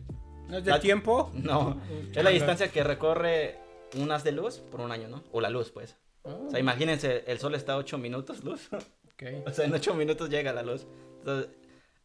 ¿No 0.52 0.58
es 0.58 0.64
de 0.64 0.70
la- 0.70 0.80
tiempo? 0.80 1.30
no, 1.34 1.80
es 2.14 2.22
la 2.22 2.28
distancia 2.30 2.68
que 2.68 2.84
recorre 2.84 3.56
un 3.98 4.12
haz 4.12 4.22
de 4.22 4.32
luz 4.32 4.58
por 4.70 4.80
un 4.82 4.92
año, 4.92 5.08
¿no? 5.08 5.24
O 5.32 5.40
la 5.40 5.48
luz, 5.48 5.70
pues. 5.70 5.96
Oh, 6.24 6.46
O 6.46 6.50
sea, 6.50 6.60
imagínense, 6.60 7.24
el 7.26 7.38
sol 7.38 7.54
está 7.54 7.72
a 7.72 7.76
8 7.78 7.96
minutos 7.96 8.44
luz. 8.44 8.68
ok. 8.72 9.46
o 9.46 9.50
sea, 9.50 9.64
en 9.64 9.72
8 9.72 9.94
minutos 9.94 10.28
llega 10.28 10.52
la 10.52 10.62
luz. 10.62 10.86
Entonces, 11.20 11.50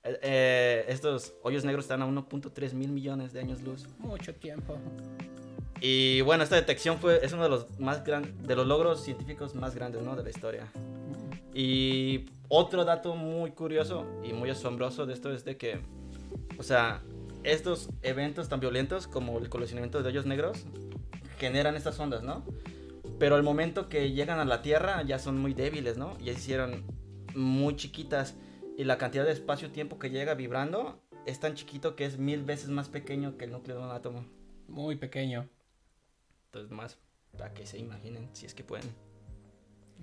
eh, 0.06 0.20
eh, 0.22 0.86
estos 0.88 1.34
hoyos 1.44 1.66
negros 1.66 1.84
están 1.84 2.02
a 2.02 2.08
1.3 2.08 2.74
mil 2.74 2.90
millones 2.94 3.34
de 3.34 3.42
años 3.42 3.62
luz. 3.64 3.86
Mucho 4.00 4.34
tiempo. 4.34 4.78
Y 5.82 6.22
bueno, 6.22 6.44
esta 6.44 6.56
detección 6.56 6.98
fue, 7.00 7.20
es 7.24 7.34
uno 7.34 7.44
de 7.44 7.50
los 7.50 7.80
más 7.80 8.04
grandes, 8.06 8.48
de 8.48 8.56
los 8.56 8.66
logros 8.66 9.04
científicos 9.04 9.56
más 9.56 9.76
grandes, 9.76 10.02
¿no? 10.04 10.16
De 10.16 10.24
la 10.24 10.30
historia. 10.30 10.72
Y 11.54 12.26
otro 12.48 12.86
dato 12.86 13.14
muy 13.16 13.52
curioso 13.52 14.06
y 14.24 14.32
muy 14.34 14.50
asombroso 14.50 15.06
de 15.06 15.14
esto 15.14 15.32
es 15.34 15.44
de 15.44 15.58
que, 15.58 15.80
o 16.58 16.64
sea, 16.64 17.04
estos 17.44 17.90
eventos 18.02 18.50
tan 18.50 18.60
violentos 18.60 19.08
como 19.08 19.38
el 19.40 19.50
colisionamiento 19.50 20.02
de 20.02 20.10
hoyos 20.10 20.26
negros 20.26 20.66
generan 21.38 21.76
estas 21.76 22.00
ondas, 22.00 22.24
¿no? 22.24 22.44
Pero 23.20 23.36
al 23.36 23.44
momento 23.44 23.90
que 23.90 24.12
llegan 24.12 24.40
a 24.40 24.46
la 24.46 24.62
Tierra 24.62 25.02
ya 25.04 25.20
son 25.20 25.40
muy 25.40 25.54
débiles, 25.54 25.98
¿no? 25.98 26.18
Ya 26.20 26.34
se 26.34 26.40
hicieron 26.40 26.86
muy 27.36 27.76
chiquitas 27.76 28.36
y 28.78 28.84
la 28.84 28.98
cantidad 28.98 29.26
de 29.26 29.32
espacio-tiempo 29.32 29.98
que 29.98 30.10
llega 30.10 30.36
vibrando 30.36 31.02
es 31.26 31.40
tan 31.40 31.56
chiquito 31.56 31.96
que 31.96 32.06
es 32.06 32.18
mil 32.18 32.44
veces 32.44 32.70
más 32.70 32.90
pequeño 32.90 33.38
que 33.38 33.46
el 33.46 33.52
núcleo 33.52 33.78
de 33.78 33.84
un 33.84 33.92
átomo. 33.92 34.26
Muy 34.68 34.96
pequeño. 34.96 35.50
Entonces 36.46 36.72
más 36.72 36.98
para 37.38 37.54
que 37.54 37.66
se 37.66 37.78
imaginen, 37.78 38.30
si 38.34 38.46
es 38.46 38.54
que 38.54 38.64
pueden. 38.64 38.90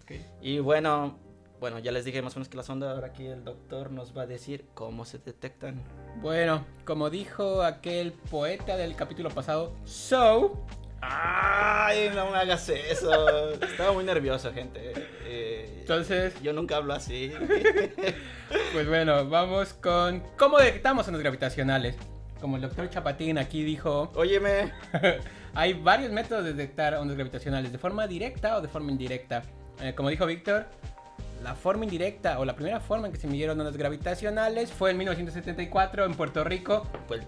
Ok. 0.02 0.12
Y 0.40 0.58
bueno, 0.58 1.18
bueno, 1.60 1.78
ya 1.78 1.92
les 1.92 2.04
dije 2.04 2.20
más 2.22 2.34
o 2.34 2.38
menos 2.38 2.48
que 2.48 2.56
las 2.56 2.68
ondas, 2.68 2.94
ahora 2.94 3.08
aquí 3.08 3.26
el 3.26 3.44
doctor 3.44 3.90
nos 3.90 4.16
va 4.16 4.22
a 4.22 4.26
decir 4.26 4.66
cómo 4.74 5.04
se 5.04 5.18
detectan. 5.18 5.82
Bueno, 6.20 6.64
como 6.84 7.10
dijo 7.10 7.62
aquel 7.62 8.12
poeta 8.12 8.76
del 8.76 8.96
capítulo 8.96 9.30
pasado, 9.30 9.72
So, 9.84 10.64
Ay, 11.06 12.10
no 12.14 12.30
me 12.30 12.38
hagas 12.38 12.68
eso. 12.68 13.50
Estaba 13.62 13.92
muy 13.92 14.04
nervioso, 14.04 14.52
gente. 14.52 14.92
Eh, 15.26 15.78
entonces, 15.80 16.40
yo 16.42 16.52
nunca 16.52 16.76
hablo 16.76 16.94
así. 16.94 17.32
pues 18.72 18.88
bueno, 18.88 19.28
vamos 19.28 19.74
con 19.74 20.22
cómo 20.38 20.58
detectamos 20.58 21.06
ondas 21.06 21.22
gravitacionales. 21.22 21.96
Como 22.40 22.56
el 22.56 22.62
doctor 22.62 22.88
Chapatín 22.88 23.38
aquí 23.38 23.62
dijo, 23.64 24.12
Óyeme. 24.14 24.72
hay 25.54 25.74
varios 25.74 26.10
métodos 26.10 26.44
de 26.44 26.54
detectar 26.54 26.94
ondas 26.94 27.16
gravitacionales, 27.16 27.70
de 27.70 27.78
forma 27.78 28.06
directa 28.06 28.56
o 28.56 28.62
de 28.62 28.68
forma 28.68 28.90
indirecta. 28.90 29.42
Eh, 29.80 29.94
como 29.94 30.08
dijo 30.08 30.24
Víctor, 30.24 30.66
la 31.44 31.54
forma 31.54 31.84
indirecta 31.84 32.38
o 32.40 32.44
la 32.44 32.56
primera 32.56 32.80
forma 32.80 33.06
en 33.06 33.12
que 33.12 33.20
se 33.20 33.26
midieron 33.28 33.60
ondas 33.60 33.76
gravitacionales 33.76 34.72
fue 34.72 34.90
en 34.90 34.96
1974 34.98 36.04
en 36.06 36.14
Puerto 36.14 36.42
Rico. 36.42 36.88
Pues, 37.06 37.20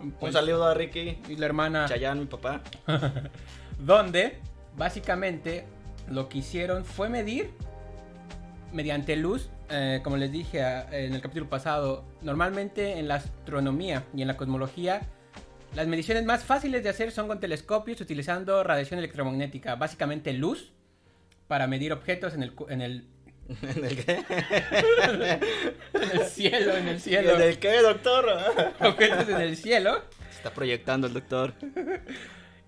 un 0.00 0.12
Pues- 0.12 0.32
saludo 0.32 0.64
a 0.66 0.74
Ricky, 0.74 1.18
Y 1.28 1.36
la 1.36 1.46
hermana 1.46 1.86
Chayanne, 1.88 2.20
mi 2.20 2.26
papá. 2.26 2.60
donde 3.78 4.38
básicamente 4.76 5.64
lo 6.08 6.28
que 6.28 6.38
hicieron 6.38 6.84
fue 6.84 7.08
medir 7.08 7.50
mediante 8.72 9.16
luz, 9.16 9.50
eh, 9.70 10.00
como 10.04 10.16
les 10.16 10.30
dije 10.30 10.60
en 10.90 11.14
el 11.14 11.20
capítulo 11.20 11.48
pasado, 11.48 12.04
normalmente 12.22 12.98
en 12.98 13.08
la 13.08 13.16
astronomía 13.16 14.04
y 14.14 14.22
en 14.22 14.28
la 14.28 14.36
cosmología, 14.36 15.02
las 15.74 15.86
mediciones 15.88 16.24
más 16.24 16.44
fáciles 16.44 16.82
de 16.84 16.90
hacer 16.90 17.10
son 17.10 17.26
con 17.26 17.40
telescopios 17.40 18.00
utilizando 18.00 18.62
radiación 18.62 18.98
electromagnética, 18.98 19.74
básicamente 19.74 20.32
luz, 20.32 20.72
para 21.48 21.66
medir 21.66 21.92
objetos 21.92 22.34
en 22.34 22.42
el, 22.42 22.54
cu- 22.54 22.66
en 22.68 22.80
el, 22.80 23.06
¿En 23.48 23.84
el 23.84 24.04
qué? 24.04 24.24
en 25.94 26.10
el 26.20 26.26
cielo, 26.26 26.76
en 26.76 26.88
el 26.88 27.00
cielo, 27.00 27.34
¿En 27.36 27.42
el 27.42 27.58
qué, 27.58 27.82
doctor? 27.82 28.26
objetos 28.80 29.28
en 29.28 29.40
el 29.40 29.56
cielo. 29.56 30.02
Se 30.30 30.36
está 30.36 30.50
proyectando 30.52 31.06
el 31.06 31.12
doctor. 31.14 31.54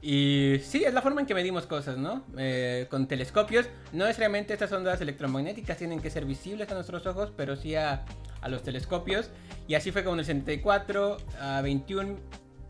Y 0.02 0.59
sí, 0.62 0.85
es 0.85 0.92
la 0.92 1.02
forma 1.02 1.23
en 1.23 1.26
que 1.26 1.35
medimos 1.35 1.66
cosas, 1.66 1.97
¿no? 1.97 2.25
Eh, 2.38 2.87
con 2.90 3.09
telescopios. 3.09 3.66
No 3.92 4.04
necesariamente 4.04 4.52
estas 4.52 4.71
ondas 4.73 5.00
electromagnéticas 5.00 5.78
tienen 5.78 6.00
que 6.00 6.11
ser 6.11 6.26
visibles 6.26 6.71
a 6.71 6.75
nuestros 6.75 7.06
ojos, 7.06 7.33
pero 7.37 7.56
sí 7.56 7.75
a, 7.75 8.04
a 8.40 8.49
los 8.49 8.62
telescopios. 8.62 9.30
Y 9.66 9.75
así 9.75 9.90
fue 9.90 10.04
como 10.04 10.14
en 10.14 10.21
el 10.21 10.26
74, 10.26 11.16
a 11.40 11.61
21 11.62 12.16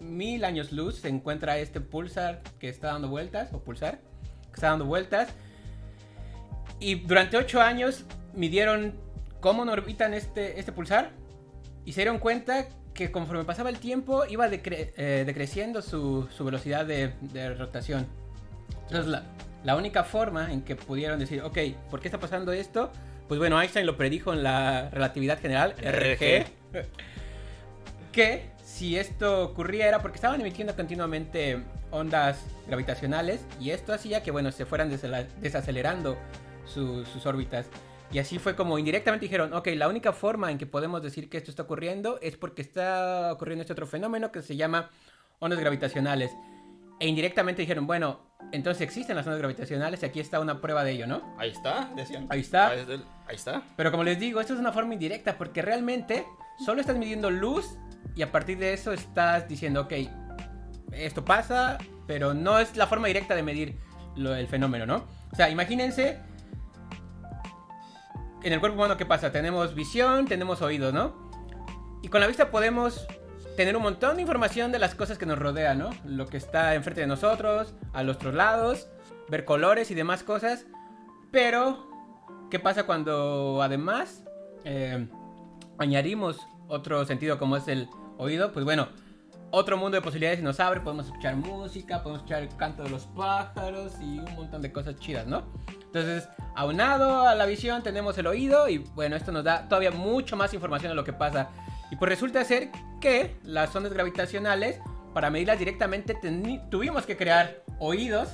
mil 0.01 0.45
años 0.45 0.73
luz, 0.73 0.97
se 1.01 1.09
encuentra 1.09 1.59
este 1.59 1.81
pulsar 1.81 2.43
que 2.59 2.69
está 2.69 2.89
dando 2.89 3.09
vueltas, 3.09 3.53
o 3.53 3.61
pulsar, 3.61 3.99
que 4.45 4.55
está 4.55 4.69
dando 4.69 4.85
vueltas. 4.87 5.29
Y 6.79 6.97
durante 6.97 7.37
8 7.37 7.61
años 7.61 8.05
midieron 8.35 8.95
cómo 9.41 9.63
orbitan 9.71 10.15
este, 10.15 10.59
este 10.59 10.73
pulsar 10.73 11.11
y 11.85 11.93
se 11.93 12.01
dieron 12.03 12.19
cuenta 12.19 12.67
que 12.95 13.11
conforme 13.11 13.45
pasaba 13.45 13.69
el 13.71 13.79
tiempo 13.79 14.25
iba 14.27 14.49
decre- 14.49 14.93
eh, 14.97 15.25
decreciendo 15.27 15.83
su, 15.83 16.29
su 16.37 16.45
velocidad 16.45 16.85
de, 16.87 17.13
de 17.21 17.55
rotación. 17.55 18.07
Entonces 18.85 19.07
la, 19.07 19.23
la 19.65 19.77
única 19.77 20.05
forma 20.05 20.53
en 20.53 20.63
que 20.63 20.77
pudieron 20.77 21.19
decir, 21.19 21.43
ok, 21.43 21.59
¿por 21.91 22.01
qué 22.01 22.09
está 22.09 22.19
pasando 22.19 22.53
esto? 22.53 22.91
Pues 23.29 23.39
bueno, 23.39 23.61
Einstein 23.61 23.87
lo 23.87 23.97
predijo 23.97 24.33
en 24.33 24.43
la 24.43 24.89
relatividad 24.91 25.41
general, 25.41 25.75
RG, 25.79 26.47
que 28.13 28.51
si 28.65 28.97
esto 28.97 29.45
ocurría 29.45 29.87
era 29.89 30.01
porque 30.01 30.17
estaban 30.17 30.41
emitiendo 30.41 30.75
continuamente 30.77 31.63
ondas 31.91 32.39
gravitacionales 32.67 33.41
y 33.61 33.71
esto 33.71 33.93
hacía 33.93 34.23
que, 34.23 34.31
bueno, 34.31 34.53
se 34.53 34.65
fueran 34.67 34.91
desacelerando 35.41 36.17
su- 36.67 37.05
sus 37.07 37.25
órbitas. 37.27 37.67
Y 38.13 38.19
así 38.21 38.39
fue 38.39 38.55
como 38.55 38.79
indirectamente 38.79 39.25
dijeron, 39.25 39.53
ok, 39.53 39.69
la 39.75 39.89
única 39.89 40.13
forma 40.13 40.51
en 40.53 40.59
que 40.59 40.67
podemos 40.67 41.03
decir 41.03 41.29
que 41.29 41.39
esto 41.39 41.51
está 41.51 41.65
ocurriendo 41.65 42.19
es 42.23 42.37
porque 42.37 42.63
está 42.63 43.33
ocurriendo 43.33 43.63
este 43.63 43.73
otro 43.73 43.87
fenómeno 43.87 44.31
que 44.31 44.43
se 44.43 44.55
llama 44.57 44.91
ondas 45.41 45.59
gravitacionales. 45.59 46.31
E 47.01 47.09
indirectamente 47.09 47.63
dijeron, 47.63 47.87
bueno, 47.87 48.21
entonces 48.53 48.81
existen 48.83 49.17
las 49.17 49.27
ondas 49.27 49.41
gravitacionales 49.41 50.03
y 50.03 50.07
aquí 50.07 50.21
está 50.21 50.39
una 50.41 50.61
prueba 50.61 50.85
de 50.85 50.93
ello, 50.93 51.07
¿no? 51.07 51.35
Ahí 51.37 51.51
está, 51.51 51.91
decían. 51.97 52.27
Ahí 52.31 52.41
está. 52.41 52.69
Ahí 52.69 52.79
está. 52.81 52.95
Ahí 53.27 53.35
está. 53.35 53.63
Pero 53.77 53.91
como 53.91 54.05
les 54.05 54.19
digo, 54.21 54.41
esto 54.41 54.55
es 54.55 54.61
una 54.61 54.73
forma 54.73 54.95
indirecta 54.95 55.37
porque 55.37 55.61
realmente 55.61 56.25
solo 56.65 56.81
estás 56.81 56.97
midiendo 56.97 57.31
luz 57.31 57.77
y 58.15 58.23
a 58.23 58.31
partir 58.33 58.57
de 58.59 58.73
eso 58.73 58.93
estás 58.93 59.49
diciendo, 59.49 59.83
ok, 59.83 59.93
esto 60.93 61.25
pasa, 61.25 61.77
pero 62.07 62.33
no 62.35 62.59
es 62.59 62.77
la 62.77 62.87
forma 62.87 63.09
directa 63.09 63.35
de 63.35 63.43
medir 63.43 63.77
lo- 64.15 64.35
el 64.35 64.47
fenómeno, 64.47 64.87
¿no? 64.87 65.05
O 65.33 65.37
sea, 65.37 65.51
imagínense, 65.51 66.19
en 68.47 68.53
el 68.53 68.61
cuerpo 68.61 68.77
humano, 68.77 68.97
¿qué 68.97 69.05
pasa? 69.05 69.33
Tenemos 69.33 69.75
visión, 69.75 70.27
tenemos 70.27 70.63
oídos, 70.63 70.95
¿no? 70.95 71.13
Y 72.01 72.07
con 72.07 72.21
la 72.21 72.29
vista 72.29 72.53
podemos 72.53 73.05
tener 73.57 73.77
un 73.77 73.83
montón 73.83 74.15
de 74.15 74.23
información 74.23 74.71
de 74.71 74.79
las 74.79 74.95
cosas 74.95 75.19
que 75.19 75.27
nos 75.27 75.37
rodean, 75.37 75.81
¿no? 75.81 75.91
Lo 76.05 76.27
que 76.27 76.37
está 76.37 76.77
enfrente 76.77 77.01
de 77.01 77.09
nosotros, 77.09 77.75
a 77.93 78.05
los 78.05 78.15
otros 78.15 78.35
lados, 78.35 78.89
ver 79.29 79.45
colores 79.45 79.91
y 79.91 79.97
demás 79.97 80.23
cosas. 80.23 80.65
Pero, 81.33 81.91
¿qué 82.49 82.61
pasa 82.61 82.85
cuando 82.85 83.63
además 83.65 84.23
eh, 84.65 85.09
añadimos 85.79 86.39
otro 86.69 87.05
sentido 87.05 87.41
como 87.41 87.57
es 87.57 87.67
el 87.67 87.89
oído? 88.17 88.53
Pues 88.53 88.65
bueno, 88.65 88.91
otro 89.57 89.79
mundo 89.79 89.97
de 89.97 90.03
posibilidades 90.03 90.43
nos 90.43 90.61
abre, 90.61 90.81
podemos 90.81 91.07
escuchar 91.07 91.35
música, 91.35 92.03
podemos 92.03 92.19
escuchar 92.19 92.43
el 92.43 92.55
canto 92.57 92.83
de 92.83 92.91
los 92.91 93.07
pájaros 93.07 93.95
y 94.03 94.19
un 94.19 94.35
montón 94.35 94.61
de 94.61 94.71
cosas 94.71 94.97
chidas, 94.97 95.27
¿no? 95.27 95.45
Entonces, 95.87 96.29
aunado 96.55 97.27
a 97.27 97.35
la 97.35 97.47
visión 97.47 97.83
tenemos 97.83 98.19
el 98.19 98.27
oído 98.27 98.69
y 98.69 98.79
bueno, 98.79 99.17
esto 99.17 99.33
nos 99.33 99.45
da 99.45 99.67
todavía 99.67 99.91
mucho 99.91 100.37
más 100.37 100.53
información 100.53 100.91
de 100.91 100.95
lo 100.95 101.05
que 101.05 101.15
pasa. 101.15 101.49
Y 101.91 101.97
pues 101.97 102.11
resulta 102.11 102.45
ser 102.45 102.69
que 103.01 103.39
las 103.45 103.75
ondas 103.75 103.95
gravitacionales, 103.95 104.79
para 105.15 105.31
medirlas 105.31 105.59
directamente, 105.59 106.15
tuvimos 106.71 107.07
que 107.07 107.17
crear 107.17 107.63
oídos 107.79 108.29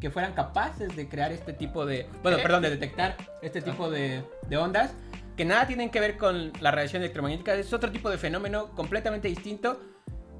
que 0.00 0.10
fueran 0.10 0.32
capaces 0.32 0.96
de 0.96 1.08
crear 1.08 1.30
este 1.30 1.52
tipo 1.52 1.86
de... 1.86 2.08
Bueno, 2.24 2.38
¿Qué? 2.38 2.42
perdón, 2.42 2.62
de 2.62 2.70
detectar 2.70 3.16
este 3.40 3.62
tipo 3.62 3.88
de, 3.88 4.24
de 4.48 4.56
ondas 4.56 4.90
que 5.36 5.44
nada 5.44 5.64
tienen 5.68 5.90
que 5.90 6.00
ver 6.00 6.16
con 6.16 6.52
la 6.60 6.72
radiación 6.72 7.02
electromagnética, 7.02 7.54
es 7.54 7.72
otro 7.72 7.92
tipo 7.92 8.10
de 8.10 8.18
fenómeno 8.18 8.70
completamente 8.74 9.28
distinto 9.28 9.78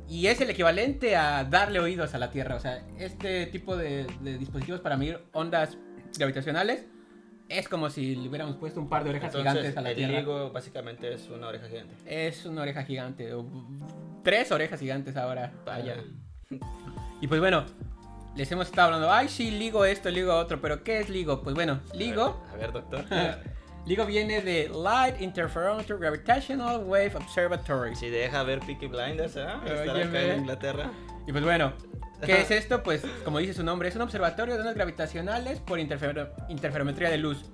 y 0.09 0.27
es 0.29 0.41
el 0.41 0.51
equivalente 0.51 1.17
a 1.17 1.45
darle 1.45 1.81
oídos 1.81 2.15
a 2.15 2.19
la 2.19 2.31
Tierra. 2.31 2.57
O 2.57 2.61
sea, 2.61 2.85
este 2.99 3.47
tipo 3.47 3.77
de, 3.77 4.07
de 4.21 4.39
dispositivos 4.39 4.81
para 4.81 4.97
medir 4.97 5.19
ondas 5.33 5.77
gravitacionales 6.19 6.87
es 7.49 7.69
como 7.69 7.91
si 7.91 8.17
le 8.17 8.29
hubiéramos 8.29 8.57
puesto 8.57 8.81
un 8.81 8.89
par 8.89 9.05
de 9.05 9.11
orejas 9.11 9.35
Entonces, 9.35 9.53
gigantes 9.53 9.77
a 9.77 9.81
la 9.81 9.91
el 9.91 9.97
Tierra. 9.97 10.21
higo 10.21 10.51
básicamente 10.51 11.13
es 11.15 11.29
una 11.29 11.49
oreja 11.49 11.69
gigante. 11.69 11.95
Es 12.07 12.45
una 12.45 12.63
oreja 12.63 12.83
gigante. 12.85 13.33
o 13.35 13.47
tres 14.25 14.51
orejas 14.53 14.81
gigantes 14.81 15.17
ahora. 15.17 15.53
Vaya. 15.65 15.97
Y 17.19 17.29
pues 17.29 17.41
bueno, 17.41 17.65
les 18.37 18.53
hemos 18.53 18.67
estado 18.67 18.89
hablando. 18.89 19.11
Ay, 19.11 19.29
sí, 19.31 19.51
ligo 19.51 19.87
esto, 19.87 20.11
ligo 20.11 20.35
otro. 20.35 20.61
Pero 20.61 20.85
¿qué 20.85 20.99
es 21.01 21.09
ligo? 21.09 21.43
Pues 21.43 21.55
bueno, 21.55 21.81
ligo. 21.95 22.45
A 22.53 22.57
ver, 22.57 22.73
doctor. 22.73 23.05
Ligo 23.87 24.05
viene 24.05 24.41
de 24.43 24.69
Light 24.69 25.21
Interferometer 25.21 25.97
Gravitational 25.99 26.83
Wave 26.85 27.13
Observatory. 27.15 27.95
si 27.95 28.11
deja 28.11 28.43
ver 28.43 28.59
Peaky 28.61 28.89
Blinders, 28.89 29.37
¿eh? 29.37 29.47
Estar 29.65 29.97
acá 30.01 30.23
en 30.23 30.41
Inglaterra. 30.41 30.91
Y 31.27 31.31
pues 31.33 31.45
bueno, 31.45 31.73
¿qué 32.25 32.41
es 32.41 32.51
esto? 32.51 32.83
Pues 32.83 33.03
como 33.25 33.39
dice 33.39 33.55
su 33.55 33.63
nombre, 33.63 33.89
es 33.89 33.95
un 33.95 34.03
observatorio 34.03 34.55
de 34.55 34.61
ondas 34.61 34.75
gravitacionales 34.75 35.61
por 35.61 35.79
interfero- 35.79 36.31
interferometría 36.49 37.11
de 37.11 37.19
luz. 37.19 37.45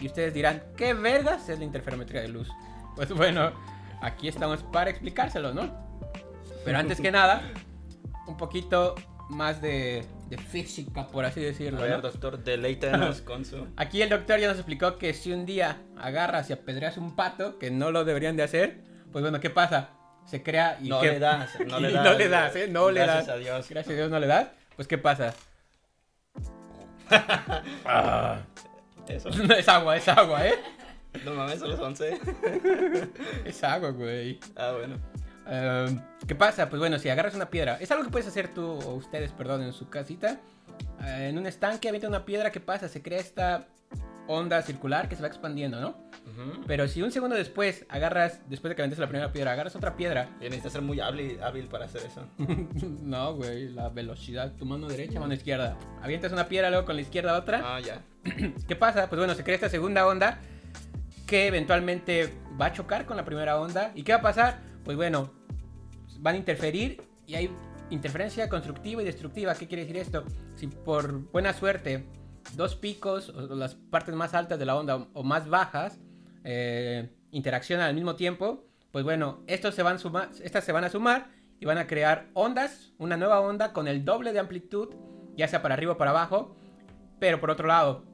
Y 0.00 0.06
ustedes 0.06 0.34
dirán, 0.34 0.62
¿qué 0.76 0.92
vergas 0.92 1.48
es 1.48 1.58
la 1.58 1.64
interferometría 1.64 2.20
de 2.20 2.28
luz? 2.28 2.48
Pues 2.96 3.10
bueno, 3.12 3.52
aquí 4.00 4.26
estamos 4.26 4.62
para 4.64 4.90
explicárselo, 4.90 5.54
¿no? 5.54 5.70
Pero 6.64 6.78
antes 6.78 7.00
que 7.00 7.12
nada, 7.12 7.42
un 8.26 8.36
poquito 8.36 8.96
más 9.30 9.62
de, 9.62 10.04
de 10.28 10.38
física, 10.38 11.06
por 11.08 11.24
así 11.24 11.40
A 11.40 11.44
decirlo. 11.44 11.80
ver, 11.82 11.90
¿no? 11.92 12.00
doctor, 12.02 12.42
deleítenos 12.42 13.20
con 13.22 13.44
su... 13.44 13.66
Aquí 13.76 14.02
el 14.02 14.08
doctor 14.08 14.38
ya 14.40 14.48
nos 14.48 14.56
explicó 14.56 14.98
que 14.98 15.14
si 15.14 15.32
un 15.32 15.46
día 15.46 15.82
agarras 15.98 16.50
y 16.50 16.52
apedreas 16.52 16.96
un 16.98 17.14
pato, 17.14 17.58
que 17.58 17.70
no 17.70 17.90
lo 17.92 18.04
deberían 18.04 18.36
de 18.36 18.42
hacer, 18.42 18.80
pues 19.12 19.22
bueno, 19.22 19.38
¿qué 19.40 19.50
pasa? 19.50 19.90
Se 20.26 20.42
crea 20.42 20.78
y 20.82 20.88
No 20.88 21.00
¿qué- 21.00 21.12
le 21.12 21.18
das, 21.20 21.50
no 21.66 21.78
le 21.78 21.92
das. 21.92 22.04
no 22.04 22.14
le 22.14 22.28
das, 22.28 22.56
¿eh? 22.56 22.68
No 22.68 22.90
le 22.90 23.00
Gracias 23.02 23.26
das. 23.28 23.36
a 23.36 23.38
Dios. 23.38 23.68
Gracias 23.68 23.92
a 23.92 23.96
Dios 23.96 24.10
no 24.10 24.18
le 24.18 24.26
das. 24.26 24.48
Pues 24.74 24.88
¿qué 24.88 24.98
pasa? 24.98 25.32
Ah, 27.84 28.40
Eso. 29.08 29.28
es 29.28 29.68
agua, 29.68 29.96
es 29.96 30.08
agua, 30.08 30.46
¿eh? 30.46 30.54
No 31.24 31.32
mames, 31.34 31.60
son 31.60 31.80
11. 31.80 32.18
Es 33.44 33.62
agua, 33.64 33.90
güey. 33.90 34.38
Ah, 34.56 34.72
bueno. 34.76 34.96
Ehm, 35.48 36.00
¿Qué 36.26 36.34
pasa? 36.34 36.68
Pues 36.68 36.80
bueno, 36.80 36.98
si 36.98 37.08
agarras 37.08 37.34
una 37.34 37.50
piedra, 37.50 37.78
es 37.80 37.90
algo 37.90 38.04
que 38.04 38.10
puedes 38.10 38.26
hacer 38.26 38.48
tú 38.48 38.64
o 38.64 38.94
ustedes, 38.94 39.32
perdón, 39.32 39.62
en 39.62 39.72
su 39.72 39.88
casita. 39.88 40.40
Eh, 41.04 41.28
en 41.30 41.38
un 41.38 41.46
estanque 41.46 41.88
avienta 41.88 42.08
una 42.08 42.24
piedra, 42.24 42.50
¿qué 42.50 42.60
pasa? 42.60 42.88
Se 42.88 43.02
crea 43.02 43.20
esta 43.20 43.66
onda 44.28 44.60
circular 44.62 45.08
que 45.08 45.14
se 45.14 45.22
va 45.22 45.28
expandiendo, 45.28 45.80
¿no? 45.80 45.90
Ujú. 45.90 46.64
Pero 46.66 46.88
si 46.88 47.02
un 47.02 47.12
segundo 47.12 47.36
después 47.36 47.86
agarras, 47.88 48.40
después 48.48 48.70
de 48.70 48.76
que 48.76 48.82
aventes 48.82 48.98
la 48.98 49.08
primera 49.08 49.32
piedra, 49.32 49.52
agarras 49.52 49.76
otra 49.76 49.96
piedra. 49.96 50.28
Y 50.40 50.44
necesitas 50.44 50.72
ser 50.72 50.82
muy 50.82 51.00
hábil, 51.00 51.40
hábil 51.42 51.66
para 51.66 51.84
hacer 51.84 52.02
eso. 52.02 52.26
no, 53.02 53.34
güey, 53.34 53.68
la 53.68 53.88
velocidad, 53.88 54.52
tu 54.54 54.66
mano 54.66 54.88
derecha, 54.88 55.20
mano 55.20 55.34
izquierda. 55.34 55.76
Avientas 56.02 56.32
una 56.32 56.48
piedra, 56.48 56.70
luego 56.70 56.84
con 56.84 56.96
la 56.96 57.02
izquierda 57.02 57.38
otra. 57.38 57.62
Ah, 57.64 57.80
ya. 57.80 58.02
¿Qué 58.68 58.74
pasa? 58.74 59.08
Pues 59.08 59.18
bueno, 59.18 59.34
se 59.34 59.44
crea 59.44 59.54
esta 59.54 59.68
segunda 59.68 60.06
onda 60.06 60.40
que 61.26 61.46
eventualmente 61.46 62.32
va 62.60 62.66
a 62.66 62.72
chocar 62.72 63.06
con 63.06 63.16
la 63.16 63.24
primera 63.24 63.60
onda. 63.60 63.92
¿Y 63.94 64.02
qué 64.02 64.12
va 64.12 64.18
a 64.18 64.22
pasar? 64.22 64.58
Pues 64.86 64.96
bueno, 64.96 65.32
van 66.20 66.36
a 66.36 66.38
interferir 66.38 67.02
y 67.26 67.34
hay 67.34 67.50
interferencia 67.90 68.48
constructiva 68.48 69.02
y 69.02 69.04
destructiva. 69.04 69.52
¿Qué 69.56 69.66
quiere 69.66 69.82
decir 69.82 69.96
esto? 69.96 70.22
Si 70.54 70.68
por 70.68 71.28
buena 71.32 71.52
suerte 71.52 72.06
dos 72.54 72.76
picos 72.76 73.30
o 73.30 73.56
las 73.56 73.74
partes 73.74 74.14
más 74.14 74.32
altas 74.32 74.60
de 74.60 74.64
la 74.64 74.76
onda 74.76 75.08
o 75.12 75.24
más 75.24 75.48
bajas 75.48 75.98
eh, 76.44 77.10
interaccionan 77.32 77.88
al 77.88 77.94
mismo 77.96 78.14
tiempo, 78.14 78.64
pues 78.92 79.04
bueno, 79.04 79.42
estos 79.48 79.74
se 79.74 79.82
van 79.82 79.98
estas 80.40 80.62
se 80.62 80.70
van 80.70 80.84
a 80.84 80.88
sumar 80.88 81.30
y 81.58 81.64
van 81.64 81.78
a 81.78 81.88
crear 81.88 82.28
ondas, 82.32 82.92
una 82.98 83.16
nueva 83.16 83.40
onda 83.40 83.72
con 83.72 83.88
el 83.88 84.04
doble 84.04 84.32
de 84.32 84.38
amplitud, 84.38 84.94
ya 85.36 85.48
sea 85.48 85.62
para 85.62 85.74
arriba 85.74 85.94
o 85.94 85.98
para 85.98 86.12
abajo. 86.12 86.54
Pero 87.18 87.40
por 87.40 87.50
otro 87.50 87.66
lado, 87.66 88.04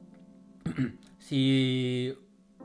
si 1.19 2.17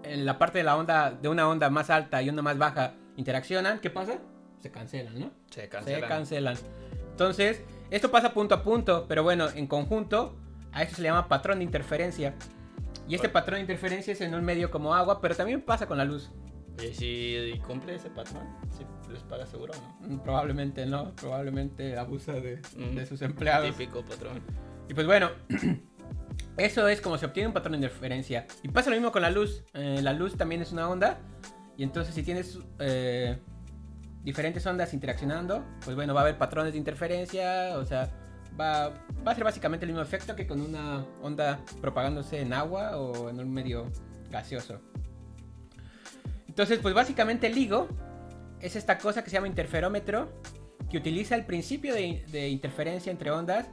en 0.03 0.25
la 0.25 0.39
parte 0.39 0.59
de 0.59 0.63
la 0.63 0.77
onda, 0.77 1.11
de 1.11 1.27
una 1.27 1.49
onda 1.49 1.69
más 1.69 1.89
alta 1.89 2.21
y 2.21 2.29
una 2.29 2.41
más 2.41 2.57
baja 2.57 2.93
interaccionan, 3.17 3.79
¿qué 3.79 3.89
pasa? 3.89 4.19
Se 4.61 4.71
cancelan, 4.71 5.19
¿no? 5.19 5.31
Se 5.51 5.61
Se 5.63 5.69
cancelan. 5.69 6.07
cancelan. 6.09 6.55
Entonces, 7.11 7.61
esto 7.91 8.09
pasa 8.11 8.33
punto 8.33 8.55
a 8.55 8.63
punto, 8.63 9.05
pero 9.07 9.23
bueno, 9.23 9.47
en 9.53 9.67
conjunto, 9.67 10.35
a 10.71 10.83
esto 10.83 10.95
se 10.95 11.01
le 11.01 11.09
llama 11.09 11.27
patrón 11.27 11.59
de 11.59 11.65
interferencia. 11.65 12.33
Y 13.07 13.15
este 13.15 13.29
patrón 13.29 13.55
de 13.55 13.61
interferencia 13.61 14.13
es 14.13 14.21
en 14.21 14.33
un 14.35 14.43
medio 14.43 14.69
como 14.71 14.93
agua, 14.93 15.21
pero 15.21 15.35
también 15.35 15.61
pasa 15.61 15.87
con 15.87 15.97
la 15.97 16.05
luz. 16.05 16.31
Y 16.83 16.93
si 16.93 17.59
cumple 17.65 17.95
ese 17.95 18.09
patrón, 18.09 18.43
si 18.69 18.85
les 19.11 19.23
paga 19.23 19.45
seguro 19.47 19.73
o 19.73 19.81
no. 20.07 20.15
Mm, 20.15 20.19
Probablemente 20.19 20.85
no, 20.85 21.15
probablemente 21.15 21.97
abusa 21.97 22.33
de, 22.33 22.61
Mm, 22.75 22.95
de 22.95 23.05
sus 23.05 23.21
empleados. 23.23 23.75
Típico 23.75 24.03
patrón. 24.03 24.41
Y 24.89 24.93
pues 24.93 25.07
bueno, 25.07 25.31
eso 26.57 26.87
es 26.87 27.01
como 27.01 27.17
se 27.17 27.25
obtiene 27.25 27.47
un 27.47 27.53
patrón 27.53 27.71
de 27.73 27.77
interferencia. 27.77 28.45
Y 28.61 28.67
pasa 28.69 28.89
lo 28.89 28.95
mismo 28.95 29.11
con 29.11 29.21
la 29.21 29.31
luz. 29.31 29.63
Eh, 29.73 30.01
la 30.03 30.13
luz 30.13 30.35
también 30.37 30.61
es 30.61 30.71
una 30.71 30.87
onda. 30.89 31.19
Y 31.77 31.83
entonces 31.83 32.15
si 32.15 32.23
tienes 32.23 32.59
eh, 32.79 33.37
diferentes 34.23 34.65
ondas 34.65 34.93
interaccionando, 34.93 35.63
pues 35.85 35.95
bueno, 35.95 36.13
va 36.13 36.21
a 36.21 36.23
haber 36.23 36.37
patrones 36.37 36.73
de 36.73 36.79
interferencia. 36.79 37.77
O 37.77 37.85
sea, 37.85 38.09
va, 38.59 38.89
va 39.25 39.31
a 39.31 39.35
ser 39.35 39.43
básicamente 39.43 39.85
el 39.85 39.91
mismo 39.91 40.01
efecto 40.01 40.35
que 40.35 40.47
con 40.47 40.59
una 40.59 41.05
onda 41.21 41.59
propagándose 41.79 42.41
en 42.41 42.51
agua 42.51 42.97
o 42.97 43.29
en 43.29 43.39
un 43.39 43.53
medio 43.53 43.91
gaseoso. 44.31 44.81
Entonces, 46.47 46.79
pues 46.79 46.95
básicamente 46.95 47.45
el 47.45 47.53
LIGO 47.53 47.87
es 48.59 48.75
esta 48.75 48.97
cosa 48.97 49.23
que 49.23 49.29
se 49.29 49.35
llama 49.35 49.47
interferómetro, 49.47 50.41
que 50.89 50.97
utiliza 50.97 51.35
el 51.35 51.45
principio 51.45 51.93
de, 51.93 52.25
de 52.31 52.49
interferencia 52.49 53.11
entre 53.11 53.29
ondas 53.29 53.67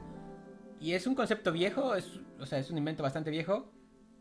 y 0.79 0.93
es 0.93 1.07
un 1.07 1.15
concepto 1.15 1.51
viejo, 1.51 1.95
es, 1.95 2.19
o 2.39 2.45
sea, 2.45 2.59
es 2.59 2.69
un 2.69 2.77
invento 2.77 3.01
bastante 3.01 3.31
viejo, 3.31 3.71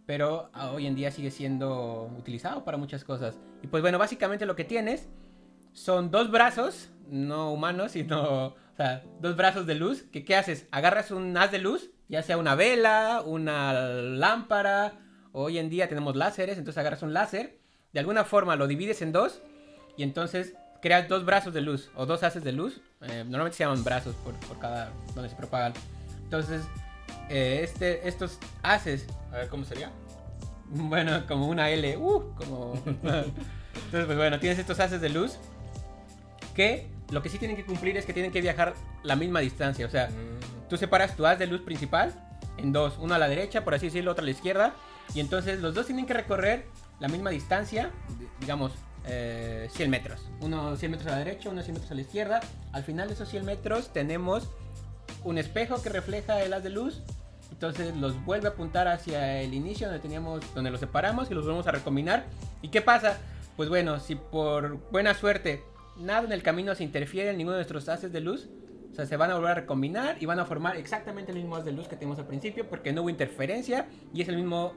pero 0.07 0.51
ah, 0.53 0.71
hoy 0.71 0.87
en 0.87 0.95
día 0.95 1.11
sigue 1.11 1.31
siendo 1.31 2.11
utilizado 2.19 2.65
para 2.65 2.77
muchas 2.77 3.05
cosas. 3.05 3.39
Y 3.63 3.67
pues 3.67 3.83
bueno, 3.83 3.99
básicamente 3.99 4.47
lo 4.47 4.57
que 4.57 4.65
tienes 4.65 5.09
son 5.73 6.11
dos 6.11 6.31
brazos, 6.31 6.91
no 7.09 7.53
humanos, 7.53 7.93
sino, 7.93 8.47
o 8.47 8.77
sea, 8.77 9.03
dos 9.21 9.37
brazos 9.37 9.67
de 9.67 9.75
luz, 9.75 10.03
que 10.13 10.25
¿qué 10.25 10.37
haces? 10.37 10.69
Agarras 10.71 11.11
un 11.11 11.37
haz 11.37 11.51
de 11.51 11.59
luz, 11.59 11.91
ya 12.09 12.23
sea 12.23 12.37
una 12.37 12.55
vela, 12.55 13.23
una 13.25 13.73
lámpara, 13.73 15.01
hoy 15.33 15.59
en 15.59 15.71
día 15.71 15.89
tenemos 15.89 16.17
láseres, 16.17 16.59
entonces 16.59 16.79
agarras 16.79 17.03
un 17.03 17.13
láser, 17.13 17.59
de 17.93 18.01
alguna 18.01 18.25
forma 18.25 18.57
lo 18.57 18.67
divides 18.67 19.03
en 19.03 19.13
dos, 19.13 19.41
y 19.97 20.03
entonces 20.03 20.55
creas 20.83 21.09
dos 21.09 21.25
brazos 21.25 21.55
de 21.55 21.63
luz, 21.63 21.91
o 21.97 22.05
dos 22.07 22.23
haces 22.23 22.45
de 22.45 22.53
luz, 22.53 22.81
eh, 23.01 23.25
normalmente 23.25 23.57
se 23.57 23.65
llaman 23.65 23.83
brazos 23.83 24.15
por, 24.17 24.35
por 24.41 24.59
cada, 24.59 24.93
donde 25.15 25.31
se 25.31 25.37
propagan. 25.37 25.73
Entonces, 26.25 26.63
eh, 27.29 27.61
este, 27.63 28.07
estos 28.09 28.39
haces, 28.63 29.07
A 29.33 29.37
ver, 29.39 29.49
¿cómo 29.49 29.65
sería? 29.65 29.91
bueno, 30.67 31.27
como 31.27 31.47
una 31.49 31.71
L, 31.71 31.97
uh, 31.97 32.35
como... 32.37 32.73
Entonces, 32.85 34.07
pues 34.07 34.17
bueno, 34.17 34.39
tienes 34.41 34.59
estos 34.59 34.79
haces 34.81 35.01
de 35.01 35.09
luz 35.09 35.37
que 36.55 36.89
lo 37.11 37.23
que 37.23 37.29
sí 37.29 37.39
tienen 37.39 37.57
que 37.57 37.65
cumplir 37.65 37.97
es 37.97 38.07
que 38.07 38.13
tienen 38.13 38.33
que 38.33 38.41
viajar 38.41 38.75
la 39.03 39.17
misma 39.17 39.41
distancia. 39.41 39.87
O 39.87 39.91
sea, 39.91 40.09
Mm, 40.09 40.69
tú 40.69 40.77
separas 40.77 41.17
tu 41.17 41.27
haz 41.27 41.39
de 41.39 41.47
luz 41.47 41.61
principal 41.63 42.13
en 42.57 42.73
dos, 42.73 42.95
uno 42.99 43.15
a 43.15 43.19
la 43.19 43.29
derecha, 43.29 43.65
por 43.65 43.75
así 43.75 43.87
decirlo, 43.87 44.13
otro 44.13 44.23
a 44.23 44.25
la 44.25 44.31
izquierda, 44.31 44.75
y 45.15 45.21
entonces 45.21 45.61
los 45.61 45.75
dos 45.75 45.87
tienen 45.87 46.07
que 46.07 46.15
recorrer 46.15 46.67
la 47.01 47.09
misma 47.09 47.31
distancia, 47.31 47.91
di- 48.19 48.27
digamos, 48.41 48.73
eh, 49.07 49.69
100 49.73 49.91
metros. 49.91 50.21
Uno 50.41 50.77
100 50.77 50.91
metros 50.93 51.09
a 51.09 51.13
la 51.13 51.19
derecha, 51.19 51.51
uno 51.51 51.63
100 51.63 51.75
metros 51.75 51.91
a 51.91 51.95
la 51.95 52.01
izquierda. 52.01 52.41
Al 52.73 52.85
final 52.85 53.09
de 53.09 53.15
esos 53.15 53.29
100 53.29 53.45
metros 53.45 53.93
tenemos 53.93 54.49
un 55.25 55.37
espejo 55.39 55.83
que 55.83 55.89
refleja 55.91 56.41
el 56.43 56.53
haz 56.55 56.63
de 56.63 56.71
luz. 56.71 57.03
Entonces 57.55 57.95
los 57.97 58.23
vuelve 58.25 58.49
a 58.49 58.51
apuntar 58.51 58.89
hacia 58.89 59.41
el 59.41 59.55
inicio 59.55 59.87
donde 59.87 60.01
teníamos, 60.03 60.43
donde 60.57 60.73
los 60.73 60.81
separamos 60.81 61.31
y 61.31 61.35
los 61.35 61.45
volvemos 61.45 61.67
a 61.69 61.71
recombinar. 61.71 62.25
¿Y 62.63 62.69
qué 62.69 62.83
pasa? 62.83 63.19
Pues 63.57 63.69
bueno, 63.69 64.01
si 64.01 64.17
por 64.17 64.79
buena 64.91 65.15
suerte 65.15 65.63
nada 65.97 66.25
en 66.25 66.33
el 66.33 66.43
camino 66.43 66.75
se 66.75 66.83
interfiere 66.83 67.31
en 67.31 67.39
ninguno 67.39 67.55
de 67.57 67.61
nuestros 67.61 67.89
haces 67.89 68.13
de 68.13 68.21
luz, 68.21 68.49
o 68.91 68.95
sea, 68.97 69.07
se 69.07 69.17
van 69.17 69.31
a 69.31 69.35
volver 69.37 69.53
a 69.53 69.55
recombinar 69.55 70.17
y 70.21 70.27
van 70.27 70.41
a 70.41 70.45
formar 70.45 70.77
exactamente 70.77 71.31
el 71.31 71.39
mismo 71.39 71.55
haz 71.55 71.65
de 71.65 71.71
luz 71.71 71.87
que 71.87 71.95
teníamos 71.95 72.19
al 72.19 72.27
principio 72.27 72.69
porque 72.69 72.93
no 72.93 73.03
hubo 73.03 73.09
interferencia 73.11 73.87
y 74.13 74.21
es 74.23 74.29
el 74.29 74.35
mismo, 74.37 74.73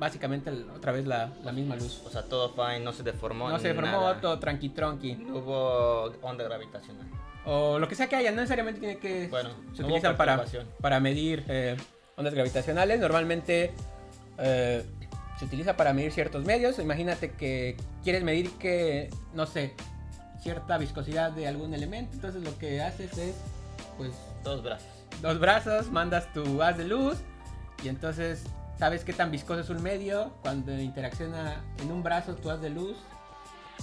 básicamente 0.00 0.48
el- 0.48 0.68
otra 0.70 0.92
vez 0.92 1.06
la, 1.06 1.30
la 1.44 1.52
misma 1.52 1.76
luz. 1.76 2.02
O 2.06 2.10
sea, 2.10 2.22
todo 2.22 2.54
fine, 2.54 2.80
no 2.80 2.92
se 2.94 3.02
deformó. 3.02 3.50
No 3.50 3.58
se 3.58 3.68
deformó, 3.68 3.90
nada. 3.90 4.20
todo 4.22 4.38
tranqui 4.38 4.70
tronqui. 4.70 5.14
No 5.16 5.36
hubo 5.36 6.04
onda 6.22 6.42
gravitacional. 6.44 7.06
O 7.44 7.78
lo 7.78 7.86
que 7.86 7.94
sea 7.94 8.06
que 8.08 8.16
haya, 8.16 8.30
no 8.30 8.36
necesariamente 8.38 8.80
tiene 8.80 8.96
que 8.96 9.28
Bueno, 9.28 9.50
se 9.74 9.82
no 9.82 9.88
hubo 9.88 9.96
utilizan 9.96 10.16
para, 10.16 10.42
para 10.80 10.98
medir 11.00 11.44
eh, 11.48 11.76
ondas 12.16 12.34
gravitacionales. 12.34 13.00
Normalmente 13.00 13.72
eh, 14.38 14.84
se 15.38 15.44
utiliza 15.44 15.76
para 15.76 15.92
medir 15.92 16.12
ciertos 16.12 16.44
medios. 16.44 16.78
Imagínate 16.78 17.30
que 17.32 17.76
quieres 18.02 18.22
medir 18.22 18.50
que, 18.52 19.10
no 19.34 19.46
sé, 19.46 19.74
cierta 20.40 20.78
viscosidad 20.78 21.32
de 21.32 21.46
algún 21.48 21.74
elemento. 21.74 22.12
Entonces 22.14 22.42
lo 22.42 22.56
que 22.58 22.82
haces 22.82 23.16
es, 23.18 23.34
pues, 23.96 24.12
Dos 24.44 24.62
brazos. 24.62 24.88
dos 25.22 25.40
brazos, 25.40 25.90
mandas 25.90 26.32
tu 26.34 26.62
haz 26.62 26.76
de 26.76 26.84
luz 26.84 27.16
y 27.82 27.88
entonces 27.88 28.44
sabes 28.78 29.04
qué 29.04 29.12
tan 29.14 29.30
viscoso 29.30 29.60
es 29.60 29.70
un 29.70 29.82
medio 29.82 30.34
cuando 30.42 30.78
interacciona 30.78 31.62
en 31.82 31.90
un 31.90 32.02
brazo 32.02 32.34
tu 32.34 32.50
haz 32.50 32.60
de 32.60 32.68
luz 32.70 32.96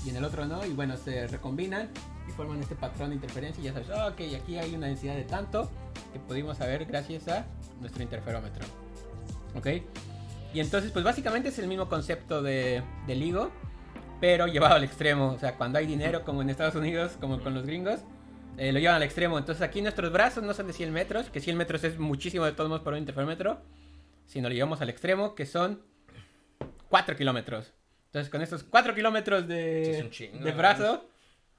y 0.06 0.10
en 0.10 0.18
el 0.18 0.24
otro 0.24 0.46
no, 0.46 0.64
y 0.66 0.70
bueno, 0.74 0.98
se 0.98 1.28
recombinan 1.28 1.90
y 2.28 2.32
forman 2.32 2.60
este 2.62 2.76
patrón 2.76 3.10
de 3.10 3.16
interferencia 3.16 3.60
y 3.62 3.66
ya 3.66 3.74
sabes, 3.74 3.90
"Ah, 3.90 4.08
ok, 4.08 4.22
aquí 4.40 4.58
hay 4.58 4.76
una 4.76 4.88
densidad 4.88 5.16
de 5.16 5.24
tanto 5.24 5.70
que 6.14 6.20
pudimos 6.20 6.58
saber 6.58 6.86
gracias 6.86 7.28
a 7.28 7.46
nuestro 7.82 8.02
interferómetro. 8.02 8.66
¿Ok? 9.56 9.68
Y 10.54 10.60
entonces, 10.60 10.92
pues 10.92 11.04
básicamente 11.04 11.50
es 11.50 11.60
el 11.60 11.68
mismo 11.68 11.90
concepto 11.90 12.42
de, 12.42 12.84
de 13.08 13.16
LIGO, 13.16 13.52
pero 14.22 14.48
llevado 14.48 14.76
al 14.76 14.84
extremo. 14.84 15.32
O 15.32 15.40
sea, 15.40 15.58
cuando 15.58 15.80
hay 15.80 15.86
dinero, 15.86 16.24
como 16.24 16.42
en 16.42 16.50
Estados 16.50 16.76
Unidos, 16.76 17.18
como 17.20 17.42
con 17.42 17.54
los 17.54 17.66
gringos, 17.66 18.00
eh, 18.58 18.72
lo 18.72 18.80
llevan 18.80 18.98
al 18.98 19.04
extremo. 19.04 19.38
Entonces 19.38 19.62
aquí 19.62 19.82
nuestros 19.82 20.12
brazos 20.12 20.44
no 20.44 20.54
son 20.54 20.68
de 20.68 20.74
100 20.74 20.92
metros, 20.92 21.30
que 21.30 21.40
100 21.40 21.58
metros 21.58 21.84
es 21.84 21.98
muchísimo 21.98 22.46
de 22.46 22.52
todos 22.52 22.70
modos 22.70 22.84
para 22.84 22.96
un 22.96 23.02
interferómetro, 23.02 23.62
sino 24.26 24.50
lo 24.50 24.56
llevamos 24.56 24.82
al 24.82 24.90
extremo, 24.90 25.36
que 25.36 25.46
son 25.46 25.82
4 26.90 27.16
kilómetros. 27.16 27.74
Entonces 28.08 28.30
con 28.30 28.42
estos 28.42 28.64
4 28.64 28.94
kilómetros 28.94 29.48
de, 29.48 30.08
chingo, 30.12 30.40
de 30.40 30.52
brazo, 30.52 31.06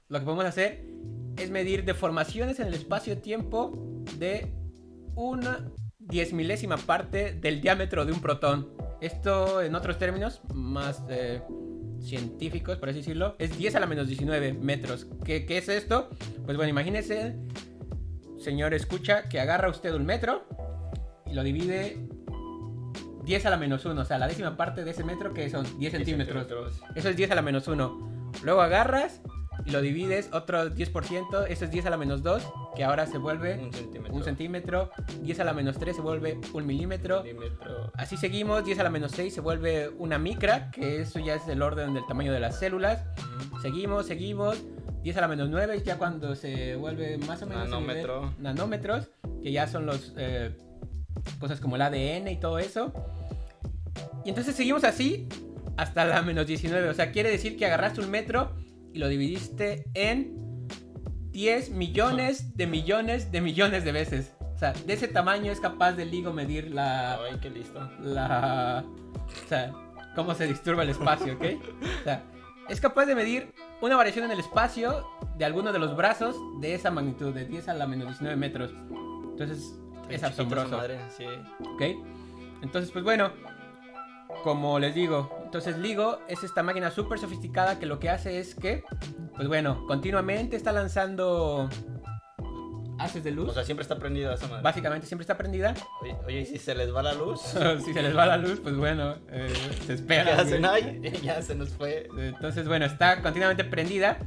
lo 0.07 0.19
que 0.19 0.25
podemos 0.25 0.45
hacer 0.45 0.85
es 1.37 1.49
medir 1.49 1.83
deformaciones 1.83 2.59
en 2.59 2.67
el 2.67 2.75
espacio-tiempo 2.75 3.73
de 4.17 4.53
una 5.15 5.71
diez 6.07 6.33
milésima 6.33 6.77
parte 6.77 7.33
del 7.33 7.61
diámetro 7.61 8.05
de 8.05 8.11
un 8.11 8.21
protón. 8.21 8.69
Esto, 9.01 9.61
en 9.61 9.75
otros 9.75 9.97
términos 9.97 10.41
más 10.53 11.03
eh, 11.09 11.41
científicos, 11.99 12.77
por 12.77 12.89
así 12.89 12.99
decirlo, 12.99 13.35
es 13.39 13.57
10 13.57 13.75
a 13.75 13.79
la 13.79 13.87
menos 13.87 14.07
19 14.07 14.53
metros. 14.53 15.07
¿Qué, 15.25 15.45
qué 15.45 15.57
es 15.57 15.69
esto? 15.69 16.09
Pues 16.45 16.57
bueno, 16.57 16.69
imagínese, 16.69 17.35
señor 18.37 18.73
escucha, 18.73 19.27
que 19.29 19.39
agarra 19.39 19.69
usted 19.69 19.93
un 19.93 20.05
metro 20.05 20.45
y 21.25 21.33
lo 21.33 21.43
divide 21.43 21.97
10 23.25 23.45
a 23.45 23.49
la 23.49 23.57
menos 23.57 23.85
1, 23.85 24.01
o 24.01 24.05
sea, 24.05 24.17
la 24.17 24.27
décima 24.27 24.57
parte 24.57 24.83
de 24.83 24.91
ese 24.91 25.03
metro 25.03 25.33
que 25.33 25.49
son 25.49 25.65
10 25.79 25.91
centímetros. 25.93 26.47
Eso 26.95 27.09
es 27.09 27.15
10 27.15 27.31
a 27.31 27.35
la 27.35 27.41
menos 27.41 27.67
1. 27.67 28.31
Luego 28.43 28.61
agarras 28.61 29.21
lo 29.71 29.81
divides 29.81 30.29
otro 30.33 30.69
10%, 30.69 31.45
eso 31.47 31.65
es 31.65 31.71
10 31.71 31.85
a 31.85 31.89
la 31.89 31.97
menos 31.97 32.21
2, 32.23 32.43
que 32.75 32.83
ahora 32.83 33.05
se 33.07 33.17
vuelve 33.17 33.59
Un 33.63 33.71
centímetro. 33.73 34.13
un 34.15 34.23
centímetro. 34.23 34.91
10 35.21 35.39
a 35.39 35.43
la 35.43 35.53
menos 35.53 35.77
3 35.77 35.95
se 35.95 36.01
vuelve 36.01 36.39
un 36.53 36.65
milímetro. 36.65 37.23
Milímetro. 37.23 37.91
Así 37.95 38.17
seguimos, 38.17 38.65
10 38.65 38.79
a 38.79 38.83
la 38.83 38.89
menos 38.89 39.11
6 39.11 39.33
se 39.33 39.41
vuelve 39.41 39.89
una 39.97 40.17
micra, 40.19 40.69
que 40.71 41.01
eso 41.01 41.19
ya 41.19 41.35
es 41.35 41.47
el 41.47 41.61
orden 41.61 41.93
del 41.93 42.05
tamaño 42.05 42.33
de 42.33 42.39
las 42.39 42.59
células. 42.59 43.05
Seguimos, 43.61 44.05
seguimos. 44.07 44.57
10 45.03 45.17
a 45.17 45.21
la 45.21 45.27
menos 45.27 45.49
9 45.49 45.75
es 45.75 45.83
ya 45.83 45.97
cuando 45.97 46.33
se 46.35 46.75
vuelve 46.75 47.17
más 47.17 47.41
o 47.41 47.45
menos... 47.45 47.63
nivel- 47.67 47.71
Nanómetro. 47.71 48.33
nanómetros, 48.39 49.09
que 49.41 49.51
ya 49.51 49.67
son 49.67 49.85
los... 49.85 50.13
eh, 50.17 50.55
cosas 51.39 51.59
como 51.59 51.75
el 51.75 51.81
ADN 51.81 52.27
y 52.29 52.37
todo 52.37 52.57
eso. 52.59 52.91
Y 54.25 54.29
entonces 54.29 54.55
seguimos 54.55 54.83
así 54.83 55.27
hasta 55.77 56.05
la 56.05 56.21
menos 56.21 56.47
19. 56.47 56.89
O 56.89 56.93
sea, 56.93 57.11
quiere 57.11 57.29
decir 57.31 57.57
que 57.57 57.65
agarraste 57.65 57.99
un 58.01 58.09
metro 58.09 58.51
y 58.93 58.99
lo 58.99 59.07
dividiste 59.07 59.85
en 59.93 60.67
10 61.31 61.71
millones 61.71 62.55
de 62.55 62.67
millones 62.67 63.31
de 63.31 63.41
millones 63.41 63.83
de 63.83 63.91
veces. 63.91 64.33
O 64.55 64.57
sea, 64.57 64.73
de 64.73 64.93
ese 64.93 65.07
tamaño 65.07 65.51
es 65.51 65.59
capaz 65.59 65.93
del 65.93 66.11
LIGO 66.11 66.31
medir 66.31 66.71
la... 66.71 67.15
Ay, 67.15 67.39
qué 67.41 67.49
listo. 67.49 67.89
la... 67.99 68.85
O 69.45 69.47
sea, 69.49 69.73
cómo 70.15 70.35
se 70.35 70.47
disturba 70.47 70.83
el 70.83 70.89
espacio, 70.89 71.33
¿ok? 71.33 71.43
O 72.01 72.03
sea, 72.03 72.23
es 72.69 72.79
capaz 72.79 73.05
de 73.05 73.15
medir 73.15 73.51
una 73.81 73.95
variación 73.95 74.25
en 74.25 74.31
el 74.31 74.39
espacio 74.39 75.05
de 75.37 75.45
alguno 75.45 75.73
de 75.73 75.79
los 75.79 75.95
brazos 75.95 76.35
de 76.61 76.75
esa 76.75 76.91
magnitud, 76.91 77.33
de 77.33 77.45
10 77.45 77.69
a 77.69 77.73
la 77.73 77.87
menos 77.87 78.07
19 78.07 78.37
metros. 78.37 78.71
Entonces, 79.31 79.75
es 80.09 80.23
asombroso. 80.23 80.77
madre, 80.77 80.99
sí. 81.17 81.25
¿Ok? 81.59 81.81
Entonces, 82.61 82.91
pues 82.91 83.03
bueno, 83.03 83.31
como 84.43 84.79
les 84.79 84.95
digo, 84.95 85.39
entonces 85.43 85.77
LIGO 85.77 86.19
es 86.27 86.43
esta 86.43 86.63
máquina 86.63 86.91
súper 86.91 87.19
sofisticada 87.19 87.79
que 87.79 87.85
lo 87.85 87.99
que 87.99 88.09
hace 88.09 88.39
es 88.39 88.55
que, 88.55 88.83
pues 89.35 89.47
bueno, 89.47 89.85
continuamente 89.87 90.55
está 90.55 90.71
lanzando 90.71 91.69
haces 92.99 93.23
de 93.23 93.31
luz. 93.31 93.49
O 93.49 93.53
sea, 93.53 93.63
siempre 93.63 93.83
está 93.83 93.97
prendida 93.97 94.33
esa 94.33 94.47
madre. 94.47 94.63
Básicamente 94.63 95.07
siempre 95.07 95.23
está 95.23 95.37
prendida. 95.37 95.73
Oye, 96.01 96.15
oye, 96.25 96.39
¿y 96.41 96.45
si 96.45 96.57
se 96.57 96.75
les 96.75 96.93
va 96.93 97.03
la 97.03 97.13
luz? 97.13 97.41
si 97.85 97.93
se 97.93 98.01
les 98.01 98.15
va 98.15 98.25
la 98.25 98.37
luz, 98.37 98.59
pues 98.61 98.75
bueno, 98.75 99.15
eh, 99.29 99.53
se 99.81 99.87
¿Qué 99.87 99.93
espera. 99.93 100.39
hacen 100.39 100.65
ahí? 100.65 101.01
Ya 101.23 101.41
se 101.41 101.55
nos 101.55 101.69
fue. 101.69 102.09
Entonces, 102.17 102.67
bueno, 102.67 102.85
está 102.85 103.21
continuamente 103.21 103.63
prendida. 103.63 104.17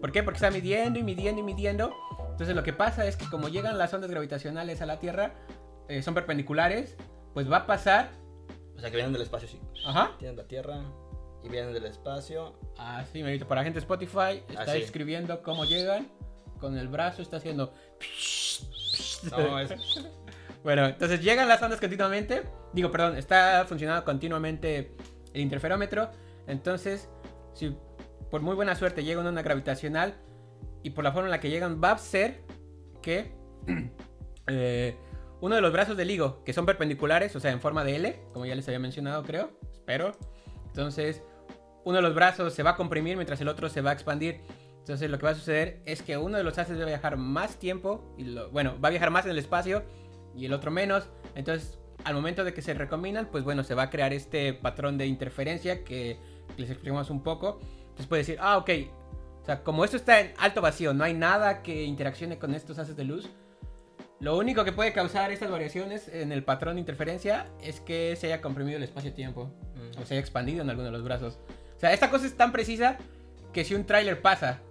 ¿Por 0.00 0.12
qué? 0.12 0.22
Porque 0.22 0.36
está 0.36 0.50
midiendo 0.50 0.98
y 0.98 1.02
midiendo 1.02 1.40
y 1.40 1.44
midiendo. 1.44 1.94
Entonces, 2.30 2.54
lo 2.54 2.62
que 2.62 2.72
pasa 2.72 3.06
es 3.06 3.16
que 3.16 3.26
como 3.26 3.48
llegan 3.48 3.78
las 3.78 3.94
ondas 3.94 4.10
gravitacionales 4.10 4.82
a 4.82 4.86
la 4.86 4.98
Tierra, 4.98 5.34
eh, 5.88 6.02
son 6.02 6.14
perpendiculares, 6.14 6.96
pues 7.32 7.50
va 7.50 7.58
a 7.58 7.66
pasar. 7.66 8.10
O 8.76 8.80
sea, 8.80 8.90
que 8.90 8.96
vienen 8.96 9.12
del 9.12 9.22
espacio, 9.22 9.48
sí. 9.48 9.60
Ajá. 9.84 10.12
Tienen 10.18 10.36
la 10.36 10.44
Tierra 10.44 10.82
y 11.42 11.48
vienen 11.48 11.72
del 11.72 11.84
espacio. 11.84 12.54
Así, 12.78 13.22
merito. 13.22 13.46
Para 13.46 13.62
gente 13.62 13.78
de 13.78 13.80
Spotify, 13.80 14.42
está 14.48 14.62
Así. 14.62 14.78
escribiendo 14.78 15.42
cómo 15.42 15.64
llegan. 15.64 16.08
Con 16.58 16.78
el 16.78 16.88
brazo 16.88 17.20
está 17.20 17.36
haciendo. 17.36 17.74
No, 19.30 19.58
es... 19.60 19.74
Bueno, 20.62 20.86
entonces 20.86 21.20
llegan 21.20 21.46
las 21.46 21.60
ondas 21.60 21.80
continuamente. 21.80 22.42
Digo, 22.72 22.90
perdón, 22.90 23.18
está 23.18 23.64
funcionando 23.68 24.04
continuamente 24.04 24.92
el 25.34 25.42
interferómetro. 25.42 26.10
Entonces, 26.46 27.08
si 27.52 27.76
por 28.30 28.40
muy 28.40 28.54
buena 28.54 28.74
suerte 28.74 29.04
llega 29.04 29.20
una 29.20 29.28
onda 29.28 29.42
gravitacional 29.42 30.14
y 30.82 30.90
por 30.90 31.04
la 31.04 31.12
forma 31.12 31.28
en 31.28 31.32
la 31.32 31.40
que 31.40 31.50
llegan, 31.50 31.80
va 31.82 31.92
a 31.92 31.98
ser 31.98 32.42
que 33.02 33.34
eh, 34.46 34.96
uno 35.44 35.56
de 35.56 35.60
los 35.60 35.72
brazos 35.72 35.94
del 35.96 36.10
higo, 36.10 36.42
que 36.42 36.54
son 36.54 36.64
perpendiculares, 36.64 37.36
o 37.36 37.40
sea, 37.40 37.50
en 37.50 37.60
forma 37.60 37.84
de 37.84 37.96
L, 37.96 38.18
como 38.32 38.46
ya 38.46 38.54
les 38.54 38.66
había 38.66 38.78
mencionado, 38.78 39.22
creo, 39.24 39.50
espero. 39.74 40.12
Entonces, 40.68 41.22
uno 41.84 41.96
de 41.96 42.02
los 42.02 42.14
brazos 42.14 42.54
se 42.54 42.62
va 42.62 42.70
a 42.70 42.76
comprimir 42.76 43.16
mientras 43.16 43.38
el 43.42 43.48
otro 43.48 43.68
se 43.68 43.82
va 43.82 43.90
a 43.90 43.92
expandir. 43.92 44.40
Entonces, 44.78 45.10
lo 45.10 45.18
que 45.18 45.26
va 45.26 45.32
a 45.32 45.34
suceder 45.34 45.82
es 45.84 46.00
que 46.00 46.16
uno 46.16 46.38
de 46.38 46.44
los 46.44 46.56
haces 46.56 46.78
va 46.78 46.84
a 46.84 46.86
viajar 46.86 47.18
más 47.18 47.56
tiempo, 47.58 48.14
y 48.16 48.24
lo- 48.24 48.50
bueno, 48.52 48.74
va 48.82 48.88
a 48.88 48.90
viajar 48.90 49.10
más 49.10 49.26
en 49.26 49.32
el 49.32 49.38
espacio 49.38 49.82
y 50.34 50.46
el 50.46 50.54
otro 50.54 50.70
menos. 50.70 51.10
Entonces, 51.34 51.78
al 52.04 52.14
momento 52.14 52.42
de 52.42 52.54
que 52.54 52.62
se 52.62 52.72
recombinan, 52.72 53.26
pues 53.30 53.44
bueno, 53.44 53.64
se 53.64 53.74
va 53.74 53.82
a 53.82 53.90
crear 53.90 54.14
este 54.14 54.54
patrón 54.54 54.96
de 54.96 55.06
interferencia 55.06 55.84
que 55.84 56.18
les 56.56 56.70
explicamos 56.70 57.10
un 57.10 57.22
poco. 57.22 57.60
Entonces 57.82 58.06
puede 58.06 58.20
decir, 58.22 58.38
ah, 58.40 58.56
ok. 58.56 58.70
O 59.42 59.44
sea, 59.44 59.62
como 59.62 59.84
esto 59.84 59.98
está 59.98 60.20
en 60.20 60.32
alto 60.38 60.62
vacío, 60.62 60.94
no 60.94 61.04
hay 61.04 61.12
nada 61.12 61.62
que 61.62 61.84
interaccione 61.84 62.38
con 62.38 62.54
estos 62.54 62.78
haces 62.78 62.96
de 62.96 63.04
luz. 63.04 63.28
Lo 64.24 64.38
único 64.38 64.64
que 64.64 64.72
puede 64.72 64.94
causar 64.94 65.30
estas 65.32 65.50
variaciones 65.50 66.08
en 66.08 66.32
el 66.32 66.42
patrón 66.42 66.76
de 66.76 66.80
interferencia 66.80 67.46
es 67.62 67.80
que 67.80 68.16
se 68.16 68.28
haya 68.28 68.40
comprimido 68.40 68.78
el 68.78 68.82
espacio-tiempo 68.82 69.50
o 70.00 70.06
se 70.06 70.14
haya 70.14 70.20
expandido 70.20 70.62
en 70.62 70.70
alguno 70.70 70.86
de 70.86 70.92
los 70.92 71.04
brazos. 71.04 71.38
O 71.76 71.78
sea, 71.78 71.92
esta 71.92 72.08
cosa 72.08 72.24
es 72.24 72.34
tan 72.34 72.50
precisa 72.50 72.96
que 73.52 73.64
si 73.64 73.74
un 73.74 73.84
tráiler 73.84 74.22
pasa, 74.22 74.62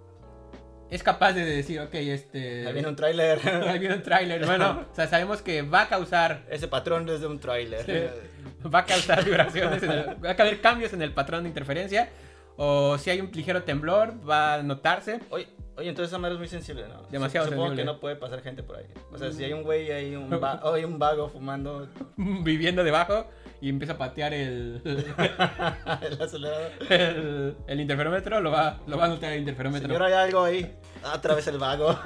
es 0.90 1.04
capaz 1.04 1.34
de 1.34 1.46
decir, 1.46 1.80
ok, 1.82 1.94
este... 1.94 2.66
Ahí 2.66 2.74
viene 2.74 2.88
un 2.88 2.96
tráiler. 2.96 3.40
Ahí 3.68 3.78
viene 3.78 3.94
un 3.94 4.02
tráiler. 4.02 4.44
Bueno, 4.44 4.88
o 4.92 4.96
sea, 4.96 5.06
sabemos 5.06 5.44
que 5.44 5.62
va 5.62 5.84
a 5.84 5.88
causar 5.88 6.48
Ese 6.50 6.68
patrón 6.68 7.08
es 7.10 7.22
de 7.22 7.28
un 7.28 7.40
tráiler. 7.40 7.86
Sí. 7.86 8.68
va 8.68 8.80
a 8.80 8.86
causar 8.86 9.24
vibraciones, 9.24 9.84
en 9.84 9.92
el- 9.92 10.26
va 10.26 10.30
a 10.32 10.34
haber 10.34 10.62
cambios 10.62 10.94
en 10.94 11.04
el 11.04 11.14
patrón 11.14 11.44
de 11.44 11.50
interferencia. 11.50 12.10
O 12.58 12.98
si 12.98 13.12
hay 13.12 13.22
un 13.22 13.30
ligero 13.32 13.62
temblor, 13.62 14.16
va 14.28 14.56
a 14.56 14.64
notarse. 14.64 15.20
Oye, 15.30 15.48
oye, 15.78 15.90
entonces 15.90 16.10
esa 16.12 16.18
madre 16.20 16.34
es 16.36 16.40
muy 16.40 16.48
sensible, 16.48 16.86
¿no? 16.88 17.04
Demasiado 17.10 17.48
Supongo 17.48 17.68
sensible. 17.70 17.82
que 17.84 17.86
no 17.94 18.00
puede 18.00 18.16
pasar 18.16 18.42
gente 18.42 18.64
por 18.64 18.78
ahí. 18.78 18.86
O 19.12 19.18
sea, 19.18 19.32
si 19.32 19.44
hay 19.44 19.54
un 19.54 19.64
güey 19.64 19.92
ahí, 19.92 20.16
un, 20.16 20.30
va- 20.32 20.60
o 20.64 20.74
hay 20.76 20.84
un 20.86 21.00
vago 21.00 21.30
fumando 21.30 21.88
Viviendo 22.18 22.84
debajo 22.84 23.28
y 23.62 23.70
empieza 23.70 23.94
a 23.94 23.98
patear 23.98 24.34
el, 24.34 24.82
el 24.86 26.22
acelerador. 26.22 26.72
el, 26.90 27.56
el 27.68 27.80
interferómetro, 27.80 28.42
lo 28.42 28.52
va, 28.52 28.80
lo 28.88 28.98
va 28.98 29.06
a 29.06 29.08
notar 29.08 29.32
el 29.34 29.40
interferómetro. 29.40 29.88
Señor, 29.88 30.04
hay 30.04 30.14
algo 30.14 30.44
ahí. 30.44 30.74
Ah, 31.04 31.14
Otra 31.16 31.34
vez 31.36 31.48
el 31.48 31.58
vago. 31.58 31.98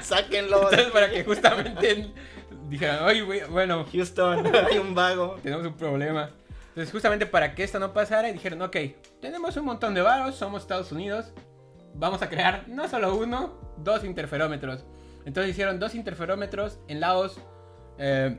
Sáquenlo. 0.00 0.62
Entonces, 0.70 0.92
para 0.92 1.10
que 1.10 1.24
justamente 1.24 2.10
dijeran, 2.68 3.04
oye, 3.04 3.22
güey, 3.22 3.42
bueno, 3.50 3.84
Houston, 3.92 4.46
hay 4.70 4.78
un 4.78 4.94
vago. 4.94 5.38
tenemos 5.42 5.66
un 5.66 5.74
problema. 5.76 6.30
Entonces, 6.68 6.90
justamente 6.92 7.26
para 7.26 7.54
que 7.54 7.62
esto 7.62 7.78
no 7.78 7.92
pasara, 7.92 8.28
dijeron, 8.32 8.60
ok, 8.62 8.76
tenemos 9.20 9.56
un 9.56 9.64
montón 9.64 9.94
de 9.94 10.02
varos, 10.02 10.34
somos 10.34 10.62
Estados 10.62 10.90
Unidos, 10.92 11.32
vamos 11.94 12.22
a 12.22 12.28
crear 12.28 12.64
no 12.68 12.88
solo 12.88 13.16
uno, 13.16 13.54
dos 13.78 14.04
interferómetros. 14.04 14.84
Entonces 15.24 15.52
hicieron 15.52 15.78
dos 15.78 15.94
interferómetros 15.94 16.78
en 16.88 17.00
lados 17.00 17.38
eh, 17.98 18.38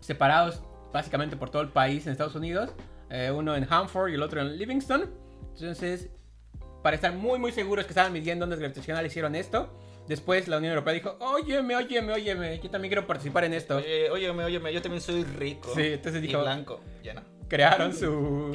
separados 0.00 0.62
básicamente 0.92 1.36
por 1.36 1.50
todo 1.50 1.62
el 1.62 1.68
país 1.68 2.06
en 2.06 2.12
Estados 2.12 2.34
Unidos, 2.34 2.70
eh, 3.10 3.30
uno 3.34 3.54
en 3.54 3.66
Hanford 3.70 4.10
y 4.10 4.14
el 4.14 4.22
otro 4.22 4.40
en 4.40 4.56
Livingston. 4.56 5.10
Entonces, 5.54 6.08
para 6.82 6.94
estar 6.96 7.12
muy 7.12 7.38
muy 7.38 7.52
seguros 7.52 7.84
que 7.84 7.90
estaban 7.90 8.12
midiendo 8.12 8.44
ondas 8.44 8.58
gravitacionales, 8.58 9.12
hicieron 9.12 9.34
esto. 9.34 9.68
Después 10.08 10.46
la 10.46 10.58
Unión 10.58 10.72
Europea 10.72 10.94
dijo, 10.94 11.16
óyeme, 11.18 11.74
óyeme, 11.74 12.12
óyeme, 12.12 12.60
yo 12.60 12.70
también 12.70 12.90
quiero 12.90 13.06
participar 13.08 13.42
en 13.44 13.54
esto. 13.54 13.76
Oye, 13.78 14.08
óyeme, 14.08 14.44
óyeme, 14.44 14.72
yo 14.72 14.80
también 14.80 15.00
soy 15.02 15.24
rico. 15.24 15.72
Sí, 15.74 15.82
entonces 15.82 16.22
Y 16.22 16.28
dijo- 16.28 16.40
blanco. 16.42 16.80
Ya 17.02 17.14
no. 17.14 17.22
crearon 17.48 17.92
su, 17.92 18.54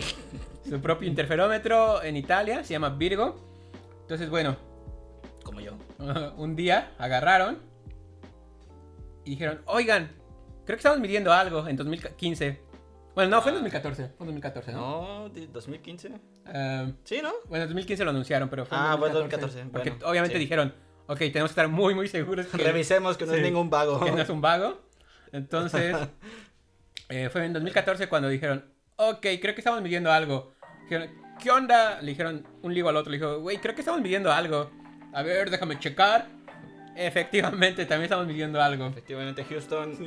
su 0.68 0.80
propio 0.82 1.08
interferómetro 1.10 2.02
en 2.04 2.16
Italia, 2.16 2.64
se 2.64 2.72
llama 2.74 2.90
Virgo. 2.90 3.51
Entonces, 4.12 4.30
bueno, 4.30 4.58
Como 5.42 5.62
yo. 5.62 5.72
un 6.38 6.54
día 6.58 6.92
agarraron 6.98 7.60
y 9.24 9.30
dijeron, 9.30 9.62
oigan, 9.68 10.12
creo 10.66 10.76
que 10.76 10.82
estamos 10.82 11.00
midiendo 11.00 11.32
algo 11.32 11.66
en 11.66 11.78
2015. 11.78 12.62
Bueno, 13.16 13.30
no, 13.30 13.42
fue 13.42 13.52
en 13.52 13.56
2014, 13.60 14.10
fue 14.18 14.26
en 14.26 14.34
2014, 14.34 14.72
¿no? 14.74 14.80
No, 15.24 15.30
de 15.30 15.48
2015. 15.48 16.12
Eh, 16.46 16.94
Sí, 17.06 17.22
¿no? 17.24 17.32
bueno, 17.48 17.64
en 17.64 17.70
2015 17.70 18.04
lo 18.04 18.10
anunciaron, 18.10 18.50
pero 18.50 18.66
fue 18.66 18.78
en 18.78 18.84
Ah, 18.84 18.96
bueno, 18.96 19.16
2014. 19.16 19.60
2014, 19.64 19.72
Porque 19.72 19.90
bueno, 19.92 20.10
obviamente 20.12 20.36
sí. 20.36 20.40
dijeron, 20.42 20.76
ok, 21.08 21.18
tenemos 21.20 21.50
que 21.52 21.54
estar 21.54 21.70
muy, 21.70 21.96
muy 21.96 22.10
seguros 22.10 22.48
que, 22.48 22.58
Revisemos 22.58 23.16
que 23.16 23.26
no 23.26 23.32
Sí. 23.32 23.38
es 23.38 23.44
ningún 23.46 23.70
vago. 23.70 23.98
que 24.04 24.12
no 24.12 24.22
es 24.22 24.30
un 24.30 24.42
vago. 24.42 24.82
Entonces, 25.32 25.96
eh, 27.08 27.30
fue 27.32 27.46
en 27.46 27.54
2014 27.54 28.10
cuando 28.10 28.28
dijeron, 28.28 28.66
ok, 28.98 29.22
creo 29.22 29.56
que 29.56 29.62
estamos 29.62 29.82
midiendo 29.82 30.12
algo. 30.12 30.52
Dijeron, 30.84 31.10
¿qué 31.42 31.52
onda? 31.52 32.00
Le 32.02 32.12
dijeron 32.12 32.46
un 32.62 32.74
ligo 32.74 32.90
al 32.90 32.96
otro, 32.98 33.12
le 33.12 33.18
dijo, 33.18 33.40
güey, 33.40 33.58
creo 33.58 33.76
que 33.76 33.82
estamos 33.82 34.02
midiendo 34.02 34.32
algo. 34.32 34.70
A 35.14 35.24
ver, 35.24 35.50
déjame 35.50 35.78
checar. 35.80 36.28
Efectivamente, 36.96 37.86
también 37.86 38.04
estamos 38.04 38.28
midiendo 38.28 38.62
algo. 38.62 38.88
Efectivamente, 38.88 39.44
Houston. 39.46 39.98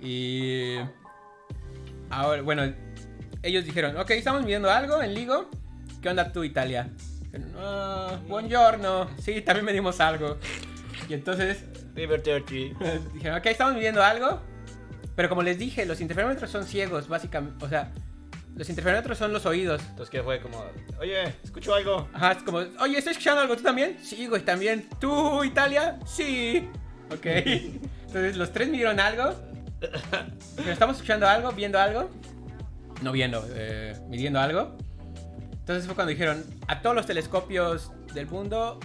Y... 0.00 0.76
Ahora, 2.10 2.42
bueno, 2.42 2.62
ellos 3.42 3.64
dijeron, 3.64 3.96
ok, 3.96 4.10
estamos 4.10 4.42
midiendo 4.42 4.70
algo 4.70 5.02
en 5.02 5.14
Ligo. 5.14 5.48
¿Qué 6.02 6.08
onda 6.08 6.32
tú, 6.32 6.44
Italia? 6.44 6.90
"Ah, 7.56 8.18
buongiorno. 8.26 9.08
Sí, 9.18 9.40
también 9.42 9.66
medimos 9.66 10.00
algo. 10.00 10.38
Y 11.08 11.14
entonces 11.14 11.64
River 11.94 12.22
30. 12.22 12.84
Dijeron, 13.14 13.38
ok, 13.38 13.46
estamos 13.46 13.74
midiendo 13.74 14.02
algo. 14.02 14.40
Pero 15.14 15.28
como 15.28 15.42
les 15.42 15.58
dije, 15.58 15.84
los 15.84 16.00
interferómetros 16.00 16.50
son 16.50 16.64
ciegos, 16.64 17.08
básicamente. 17.08 17.64
O 17.64 17.68
sea, 17.68 17.92
los 18.58 18.68
interferómetros 18.68 19.16
son 19.16 19.32
los 19.32 19.46
oídos. 19.46 19.80
Entonces, 19.82 20.10
¿qué 20.10 20.20
fue? 20.20 20.40
Como, 20.40 20.64
oye, 20.98 21.32
escucho 21.44 21.74
algo. 21.74 22.08
Ajá, 22.12 22.32
es 22.32 22.42
como, 22.42 22.58
oye, 22.58 22.98
¿estoy 22.98 23.12
escuchando 23.12 23.40
algo? 23.40 23.56
¿Tú 23.56 23.62
también? 23.62 23.96
Sí, 24.02 24.26
güey, 24.26 24.42
también. 24.42 24.88
¿Tú, 24.98 25.44
Italia? 25.44 25.96
Sí. 26.04 26.68
Ok. 27.12 27.24
Entonces, 28.06 28.36
los 28.36 28.52
tres 28.52 28.68
midieron 28.68 28.98
algo. 28.98 29.32
Pero 30.56 30.72
estamos 30.72 30.96
escuchando 30.96 31.28
algo, 31.28 31.52
viendo 31.52 31.78
algo. 31.78 32.10
No 33.00 33.12
viendo, 33.12 33.46
eh, 33.50 33.96
midiendo 34.08 34.40
algo. 34.40 34.76
Entonces 35.52 35.86
fue 35.86 35.94
cuando 35.94 36.10
dijeron 36.10 36.44
a 36.66 36.82
todos 36.82 36.96
los 36.96 37.06
telescopios 37.06 37.92
del 38.12 38.26
mundo. 38.26 38.80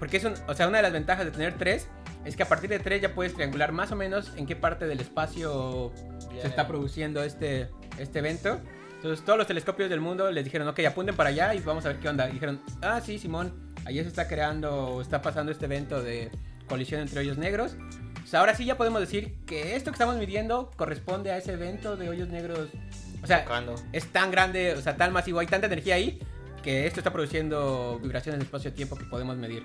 Porque 0.00 0.16
es 0.16 0.24
un, 0.24 0.34
o 0.48 0.54
sea, 0.54 0.66
una 0.66 0.78
de 0.78 0.82
las 0.82 0.92
ventajas 0.92 1.26
de 1.26 1.30
tener 1.30 1.56
tres 1.56 1.86
es 2.24 2.34
que 2.34 2.42
a 2.42 2.48
partir 2.48 2.68
de 2.70 2.80
tres 2.80 3.00
ya 3.00 3.14
puedes 3.14 3.34
triangular 3.34 3.70
más 3.70 3.92
o 3.92 3.96
menos 3.96 4.32
en 4.36 4.46
qué 4.46 4.56
parte 4.56 4.86
del 4.88 4.98
espacio 4.98 5.92
Bien. 6.28 6.42
se 6.42 6.48
está 6.48 6.66
produciendo 6.66 7.22
este, 7.22 7.68
este 7.98 8.18
evento. 8.18 8.60
Entonces 9.00 9.24
todos 9.24 9.38
los 9.38 9.46
telescopios 9.46 9.88
del 9.88 10.00
mundo 10.00 10.30
les 10.30 10.44
dijeron, 10.44 10.68
ok, 10.68 10.80
apunten 10.80 11.16
para 11.16 11.30
allá 11.30 11.54
y 11.54 11.60
vamos 11.60 11.86
a 11.86 11.88
ver 11.88 12.00
qué 12.00 12.08
onda. 12.10 12.28
Y 12.28 12.32
dijeron, 12.34 12.60
ah, 12.82 13.00
sí, 13.00 13.18
Simón, 13.18 13.72
allá 13.86 14.02
se 14.02 14.08
está 14.08 14.28
creando, 14.28 15.00
está 15.00 15.22
pasando 15.22 15.50
este 15.50 15.64
evento 15.64 16.02
de 16.02 16.30
colisión 16.68 17.00
entre 17.00 17.20
hoyos 17.20 17.38
negros. 17.38 17.76
O 18.22 18.26
sea, 18.26 18.40
ahora 18.40 18.54
sí 18.54 18.66
ya 18.66 18.76
podemos 18.76 19.00
decir 19.00 19.34
que 19.46 19.74
esto 19.74 19.90
que 19.90 19.94
estamos 19.94 20.16
midiendo 20.16 20.70
corresponde 20.76 21.32
a 21.32 21.38
ese 21.38 21.54
evento 21.54 21.96
de 21.96 22.10
hoyos 22.10 22.28
negros. 22.28 22.68
O 23.22 23.26
sea, 23.26 23.42
Tocando. 23.44 23.74
es 23.92 24.06
tan 24.12 24.30
grande, 24.30 24.74
o 24.74 24.82
sea, 24.82 24.96
tan 24.96 25.12
masivo, 25.14 25.38
hay 25.40 25.46
tanta 25.46 25.66
energía 25.66 25.94
ahí 25.94 26.20
que 26.62 26.86
esto 26.86 27.00
está 27.00 27.10
produciendo 27.10 27.98
vibraciones 28.02 28.38
de 28.38 28.44
espacio-tiempo 28.44 28.96
que 28.96 29.04
podemos 29.06 29.34
medir. 29.38 29.64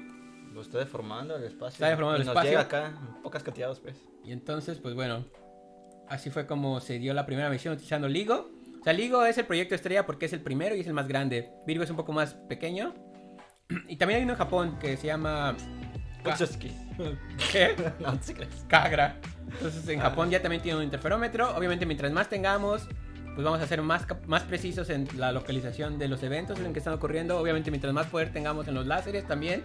Lo 0.54 0.62
está 0.62 0.78
deformando 0.78 1.36
el 1.36 1.44
espacio. 1.44 1.74
Está 1.74 1.90
deformando 1.90 2.20
Y 2.20 2.22
el 2.22 2.26
nos 2.28 2.34
espacio. 2.34 2.52
llega 2.52 2.62
acá 2.62 2.88
en 2.88 3.22
pocas 3.22 3.44
cantidades, 3.44 3.80
pues. 3.82 3.98
Y 4.24 4.32
entonces, 4.32 4.78
pues 4.80 4.96
bueno, 4.96 5.26
así 6.08 6.30
fue 6.30 6.48
como 6.48 6.80
se 6.80 6.98
dio 7.00 7.14
la 7.14 7.26
primera 7.26 7.50
misión 7.50 7.74
utilizando 7.74 8.08
LIGO. 8.08 8.50
O 8.86 8.88
sea, 8.88 8.94
LIGO 8.94 9.26
es 9.26 9.36
el 9.40 9.46
proyecto 9.48 9.74
estrella 9.74 10.06
porque 10.06 10.28
es 10.28 10.34
el 10.34 10.42
primero 10.42 10.76
y 10.76 10.82
es 10.82 10.86
el 10.86 10.94
más 10.94 11.08
grande. 11.08 11.50
Virgo 11.66 11.84
es 11.84 11.90
un 11.90 11.96
poco 11.96 12.14
más 12.14 12.36
pequeño. 12.36 12.94
Y 13.90 13.96
también 13.96 14.20
hay 14.20 14.24
uno 14.26 14.34
en 14.34 14.38
Japón 14.38 14.78
que 14.80 14.96
se 14.96 15.08
llama... 15.08 15.56
Ka-. 16.24 16.38
¿Qué? 17.52 17.76
no. 18.00 18.20
Kagra. 18.68 19.18
Entonces 19.54 19.88
en 19.88 20.00
Ah. 20.02 20.04
Japón 20.04 20.30
ya 20.30 20.40
también 20.40 20.62
tiene 20.62 20.78
un 20.78 20.84
interferómetro. 20.84 21.58
Obviamente 21.58 21.88
mientras 21.88 22.12
más 22.12 22.30
tengamos, 22.30 22.88
pues 23.34 23.44
vamos 23.44 23.60
a 23.60 23.66
ser 23.66 23.82
más, 23.82 24.06
más 24.28 24.44
precisos 24.44 24.92
en 24.92 25.08
la 25.18 25.32
localización 25.32 25.98
de 25.98 26.08
los 26.08 26.22
eventos 26.22 26.60
en 26.60 26.72
que 26.72 26.78
están 26.78 26.94
ocurriendo. 26.94 27.40
Obviamente 27.40 27.72
mientras 27.72 27.92
más 27.92 28.06
poder 28.06 28.32
tengamos 28.32 28.68
en 28.68 28.76
los 28.76 28.86
láseres 28.86 29.26
también. 29.28 29.64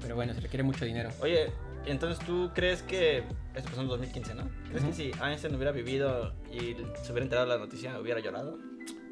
Pero 0.00 0.14
bueno, 0.14 0.32
se 0.32 0.40
requiere 0.40 0.62
mucho 0.62 0.86
dinero. 0.86 1.10
Oye, 1.20 1.52
entonces 1.90 2.24
tú 2.24 2.50
crees 2.54 2.82
que. 2.82 3.18
Esto 3.54 3.68
pasó 3.70 3.82
en 3.82 3.88
2015, 3.88 4.34
¿no? 4.34 4.48
¿Crees 4.68 4.82
Ujú. 4.82 4.90
que 4.90 4.96
si 4.96 5.12
Einstein 5.22 5.54
hubiera 5.54 5.70
vivido 5.72 6.32
y 6.52 6.74
se 7.02 7.12
hubiera 7.12 7.22
enterado 7.24 7.46
de 7.48 7.54
la 7.54 7.58
noticia, 7.58 7.98
hubiera 8.00 8.20
llorado? 8.20 8.58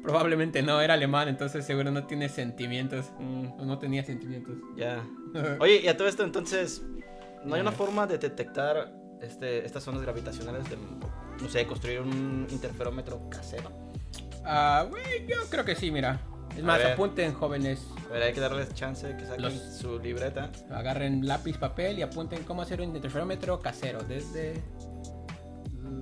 Probablemente 0.01 0.61
no, 0.61 0.81
era 0.81 0.95
alemán, 0.95 1.29
entonces 1.29 1.65
seguro 1.65 1.89
no 1.91 2.05
tiene 2.05 2.27
sentimientos. 2.27 3.11
Mm, 3.19 3.61
O 3.61 3.65
no 3.65 3.79
tenía 3.79 4.03
sentimientos. 4.03 4.55
ya. 4.75 5.01
Oye, 5.59 5.81
y 5.81 5.87
a 5.87 5.95
todo 5.97 6.07
esto, 6.07 6.23
entonces. 6.23 6.83
¿No 7.45 7.55
hay 7.55 7.61
una 7.61 7.71
forma 7.73 8.07
de 8.07 8.17
detectar 8.17 8.93
este, 9.21 9.65
estas 9.65 9.83
zonas 9.83 10.01
gravitacionales? 10.01 10.69
De, 10.69 10.77
no 11.41 11.49
sé, 11.49 11.65
construir 11.67 11.99
un 12.01 12.47
interferómetro 12.49 13.29
casero. 13.29 13.69
Ah, 14.45 14.85
güey, 14.89 15.25
yo 15.27 15.37
creo 15.49 15.65
que 15.65 15.75
sí, 15.75 15.91
mira. 15.91 16.19
Es 16.55 16.63
A 16.63 16.65
más, 16.67 16.77
ver. 16.79 16.93
apunten 16.93 17.33
jóvenes, 17.33 17.85
Ver, 18.13 18.23
hay 18.23 18.33
que 18.33 18.39
darles 18.39 18.71
chance 18.75 19.07
de 19.07 19.17
que 19.17 19.25
saquen 19.25 19.41
Los- 19.41 19.53
su 19.77 19.97
libreta. 19.99 20.51
agarren 20.69 21.25
lápiz, 21.27 21.57
papel 21.57 21.97
y 21.97 22.03
apunten 22.03 22.43
cómo 22.43 22.61
hacer 22.61 22.79
un 22.81 22.95
interferómetro 22.95 23.59
casero 23.59 24.03
desde... 24.03 24.61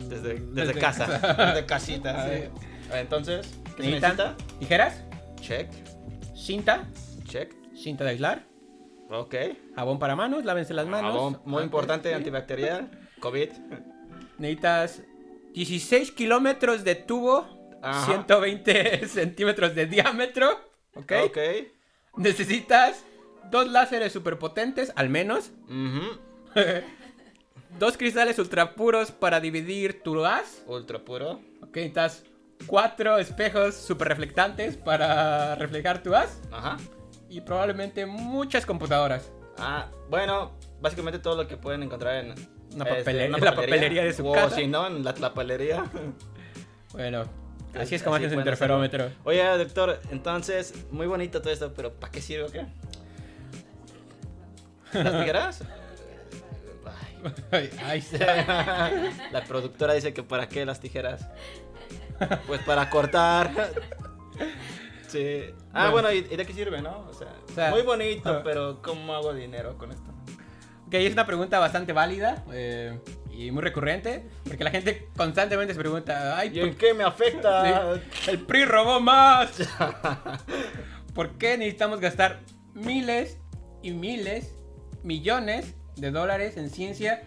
Desde, 0.10 0.34
desde, 0.52 0.74
casa. 0.80 1.08
desde 1.54 1.66
casita. 1.66 2.28
Sí. 2.92 2.98
entonces, 2.98 3.48
¿qué 3.78 3.84
se 3.84 3.90
¿Necesitan 3.90 4.18
necesita? 4.18 4.36
tijeras? 4.60 5.04
Check. 5.40 5.70
Cinta, 6.36 6.86
Check. 7.24 7.54
cinta 7.74 8.04
de 8.04 8.10
aislar, 8.10 8.44
Ok. 9.10 9.34
jabón 9.76 9.98
para 9.98 10.18
manos, 10.18 10.44
lávense 10.44 10.74
las 10.74 10.88
manos. 10.88 11.14
Jabón 11.14 11.42
muy 11.46 11.64
importante, 11.64 12.10
sí. 12.10 12.16
antibacterial. 12.16 12.92
COVID. 13.22 13.50
Necesitas 14.38 15.04
16 15.54 16.12
kilómetros 16.12 16.84
de 16.84 16.96
tubo, 16.96 17.48
Ajá. 17.82 18.06
120 18.08 19.08
centímetros 19.08 19.74
de 19.76 19.86
diámetro, 19.86 20.50
¿ok? 20.96 21.12
Ok. 21.28 21.38
Necesitas 22.18 23.04
dos 23.50 23.68
láseres 23.70 24.12
superpotentes, 24.14 24.92
al 24.96 25.10
menos. 25.10 25.52
Dos 27.80 27.96
cristales 27.98 28.38
ultra 28.38 28.76
puros 28.76 29.12
para 29.12 29.40
dividir 29.40 30.04
tu 30.04 30.20
gas. 30.20 30.62
Ultra 30.68 31.00
puro. 31.00 31.40
Ok, 31.64 31.76
necesitas 31.78 32.24
cuatro 32.68 33.18
espejos 33.18 33.76
super 33.76 34.10
reflectantes 34.10 34.76
para 34.76 35.56
reflejar 35.56 36.04
tu 36.04 36.12
gas. 36.12 36.42
Ajá. 36.52 36.78
Y 37.30 37.40
probablemente 37.42 38.06
muchas 38.06 38.66
computadoras. 38.66 39.32
Ah, 39.58 39.90
bueno, 40.10 40.52
básicamente 40.82 41.18
todo 41.20 41.38
lo 41.42 41.48
que 41.48 41.56
pueden 41.56 41.82
encontrar 41.84 42.16
en 42.26 42.32
Una 42.76 42.84
este, 42.90 43.12
papele- 43.12 43.28
una 43.30 43.38
en 43.38 43.46
la 43.46 43.56
papelería 43.56 44.04
de 44.04 44.14
su 44.14 44.28
o 44.28 44.34
casa. 44.34 44.56
si 44.58 44.68
no, 44.68 44.88
en 44.88 45.04
la 45.04 45.14
papelería. 45.16 45.86
Bueno, 46.92 47.24
así 47.80 47.96
es 47.96 48.04
como 48.04 48.16
haces 48.16 48.32
un 48.34 48.40
interferómetro. 48.40 49.10
Oye, 49.24 49.44
doctor, 49.58 50.00
entonces, 50.12 50.74
muy 50.92 51.08
bonito 51.08 51.42
todo 51.42 51.52
esto, 51.54 51.74
pero 51.76 51.92
¿para 51.94 52.12
qué 52.12 52.22
sirve 52.22 52.44
o 52.46 52.52
qué? 52.52 52.66
¿Las 54.94 55.20
tijeras? 55.20 55.64
Ay. 57.52 58.04
La 59.32 59.44
productora 59.48 59.94
dice 59.94 60.14
que 60.14 60.24
para 60.24 60.48
qué 60.50 60.66
las 60.66 60.80
tijeras. 60.80 61.28
Pues 62.48 62.62
para 62.62 62.90
cortar. 62.90 63.72
Sí. 65.08 65.44
Ah, 65.74 65.90
Bueno. 65.90 66.08
bueno, 66.08 66.12
¿y, 66.14 66.34
y 66.34 66.38
de 66.38 66.46
qué 66.46 66.54
sirve, 66.54 66.82
no? 66.82 67.08
O 67.10 67.14
sea, 67.14 67.28
O 67.50 67.54
sea, 67.54 67.70
muy 67.72 67.82
bonito, 67.82 68.42
pero 68.44 68.82
¿cómo 68.82 69.14
hago 69.14 69.34
dinero 69.34 69.78
con 69.78 69.92
esto? 69.92 70.10
Ok, 70.88 70.94
es 70.96 71.14
una 71.14 71.26
pregunta 71.26 71.60
bastante 71.60 71.94
válida 71.94 72.44
eh, 72.52 73.00
y 73.32 73.52
muy 73.52 73.62
recurrente. 73.62 74.24
Porque 74.46 74.64
la 74.64 74.72
gente 74.72 75.08
constantemente 75.16 75.74
se 75.74 75.80
pregunta: 75.80 76.38
Ay, 76.38 76.52
¿Y 76.54 76.60
en 76.60 76.70
¿por 76.70 76.78
qué 76.78 76.94
me 76.94 77.04
afecta? 77.04 77.94
El 78.28 78.40
PRI 78.40 78.66
robó 78.66 79.00
más. 79.00 79.52
¿Por 81.14 81.38
qué 81.38 81.58
necesitamos 81.58 82.00
gastar 82.00 82.40
miles 82.74 83.38
y 83.82 83.92
miles, 83.92 84.54
millones 85.04 85.74
de 85.96 86.12
dólares 86.12 86.58
en 86.58 86.70
ciencia 86.70 87.24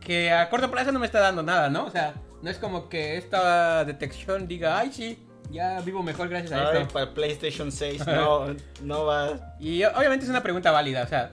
que 0.00 0.30
a 0.30 0.48
corto 0.48 0.70
plazo 0.70 0.92
no 0.92 1.00
me 1.00 1.06
está 1.06 1.18
dando 1.18 1.42
nada, 1.42 1.68
¿no? 1.68 1.84
O 1.86 1.90
sea, 1.90 2.14
no 2.42 2.48
es 2.50 2.58
como 2.58 2.88
que 2.88 3.16
esta 3.16 3.84
detección 3.84 4.46
diga, 4.46 4.78
ay, 4.78 4.92
sí, 4.92 5.26
ya 5.50 5.80
vivo 5.80 6.02
mejor 6.02 6.28
gracias 6.28 6.52
a 6.52 6.70
Ay, 6.70 6.82
esto. 6.82 6.92
para 6.92 7.12
PlayStation 7.12 7.72
6 7.72 8.06
no, 8.06 8.54
no 8.82 9.04
va. 9.04 9.56
Y 9.58 9.82
obviamente 9.84 10.24
es 10.24 10.30
una 10.30 10.42
pregunta 10.42 10.70
válida, 10.70 11.02
o 11.02 11.08
sea, 11.08 11.32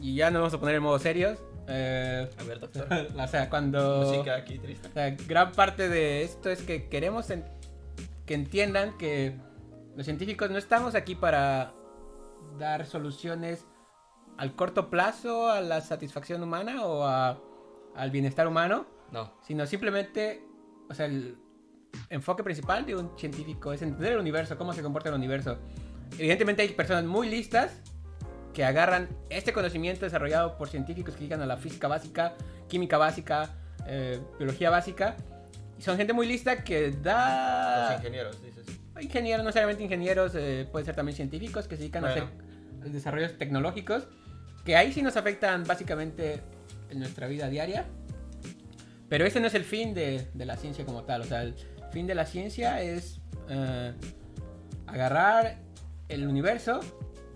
y 0.00 0.16
ya 0.16 0.30
nos 0.30 0.40
vamos 0.40 0.54
a 0.54 0.58
poner 0.58 0.74
en 0.74 0.82
modo 0.82 0.98
serios. 0.98 1.38
Eh, 1.68 2.28
A 2.38 2.42
ver, 2.44 2.60
doctor. 2.60 2.86
o 3.18 3.26
sea, 3.28 3.48
cuando... 3.50 4.02
Música 4.02 4.36
aquí 4.36 4.58
triste. 4.58 4.88
O 4.88 4.92
sea, 4.92 5.10
gran 5.26 5.52
parte 5.52 5.88
de 5.88 6.22
esto 6.22 6.50
es 6.50 6.62
que 6.62 6.88
queremos 6.88 7.30
en- 7.30 7.44
que 8.26 8.34
entiendan 8.34 8.96
que 8.98 9.36
los 9.96 10.04
científicos 10.06 10.50
no 10.50 10.58
estamos 10.58 10.94
aquí 10.94 11.14
para 11.14 11.72
dar 12.58 12.86
soluciones 12.86 13.66
al 14.36 14.54
corto 14.56 14.90
plazo 14.90 15.48
a 15.48 15.60
la 15.60 15.80
satisfacción 15.80 16.42
humana 16.42 16.84
o 16.84 17.04
a- 17.04 17.38
al 17.94 18.10
bienestar 18.10 18.46
humano, 18.48 18.86
No. 19.12 19.32
sino 19.42 19.66
simplemente, 19.66 20.42
o 20.90 20.94
sea, 20.94 21.06
el 21.06 21.36
enfoque 22.10 22.42
principal 22.42 22.84
de 22.86 22.96
un 22.96 23.16
científico 23.16 23.72
es 23.72 23.82
entender 23.82 24.12
el 24.14 24.18
universo, 24.18 24.58
cómo 24.58 24.72
se 24.72 24.82
comporta 24.82 25.10
el 25.10 25.14
universo. 25.14 25.58
Evidentemente 26.18 26.62
hay 26.62 26.68
personas 26.70 27.04
muy 27.04 27.28
listas 27.28 27.80
que 28.54 28.64
agarran 28.64 29.08
este 29.28 29.52
conocimiento 29.52 30.06
desarrollado 30.06 30.56
por 30.56 30.68
científicos 30.68 31.14
que 31.16 31.24
llegan 31.24 31.42
a 31.42 31.46
la 31.46 31.56
física 31.58 31.88
básica, 31.88 32.34
química 32.68 32.96
básica, 32.96 33.50
eh, 33.86 34.20
biología 34.38 34.70
básica, 34.70 35.16
y 35.78 35.82
son 35.82 35.96
gente 35.98 36.12
muy 36.12 36.26
lista 36.26 36.62
que 36.64 36.88
Los 36.92 37.02
da... 37.02 37.96
ingenieros, 37.98 38.40
dices. 38.42 38.64
Ingenieros, 39.00 39.42
no 39.42 39.48
necesariamente 39.48 39.82
ingenieros, 39.82 40.32
eh, 40.36 40.66
pueden 40.70 40.86
ser 40.86 40.94
también 40.94 41.16
científicos 41.16 41.66
que 41.66 41.74
se 41.76 41.82
dedican 41.82 42.04
a 42.04 42.12
Bueno. 42.12 42.30
hacer 42.80 42.92
desarrollos 42.92 43.36
tecnológicos, 43.36 44.06
que 44.64 44.76
ahí 44.76 44.92
sí 44.92 45.02
nos 45.02 45.16
afectan 45.16 45.64
básicamente 45.64 46.40
en 46.90 47.00
nuestra 47.00 47.26
vida 47.26 47.48
diaria. 47.48 47.84
Pero 49.08 49.26
ese 49.26 49.40
no 49.40 49.48
es 49.48 49.54
el 49.54 49.64
fin 49.64 49.94
de, 49.94 50.28
de 50.32 50.46
la 50.46 50.56
ciencia 50.56 50.86
como 50.86 51.02
tal. 51.02 51.22
O 51.22 51.24
sea, 51.24 51.42
el 51.42 51.54
fin 51.92 52.06
de 52.06 52.14
la 52.14 52.24
ciencia 52.24 52.80
es 52.80 53.20
eh, 53.48 53.92
agarrar 54.86 55.58
el 56.08 56.26
universo, 56.26 56.80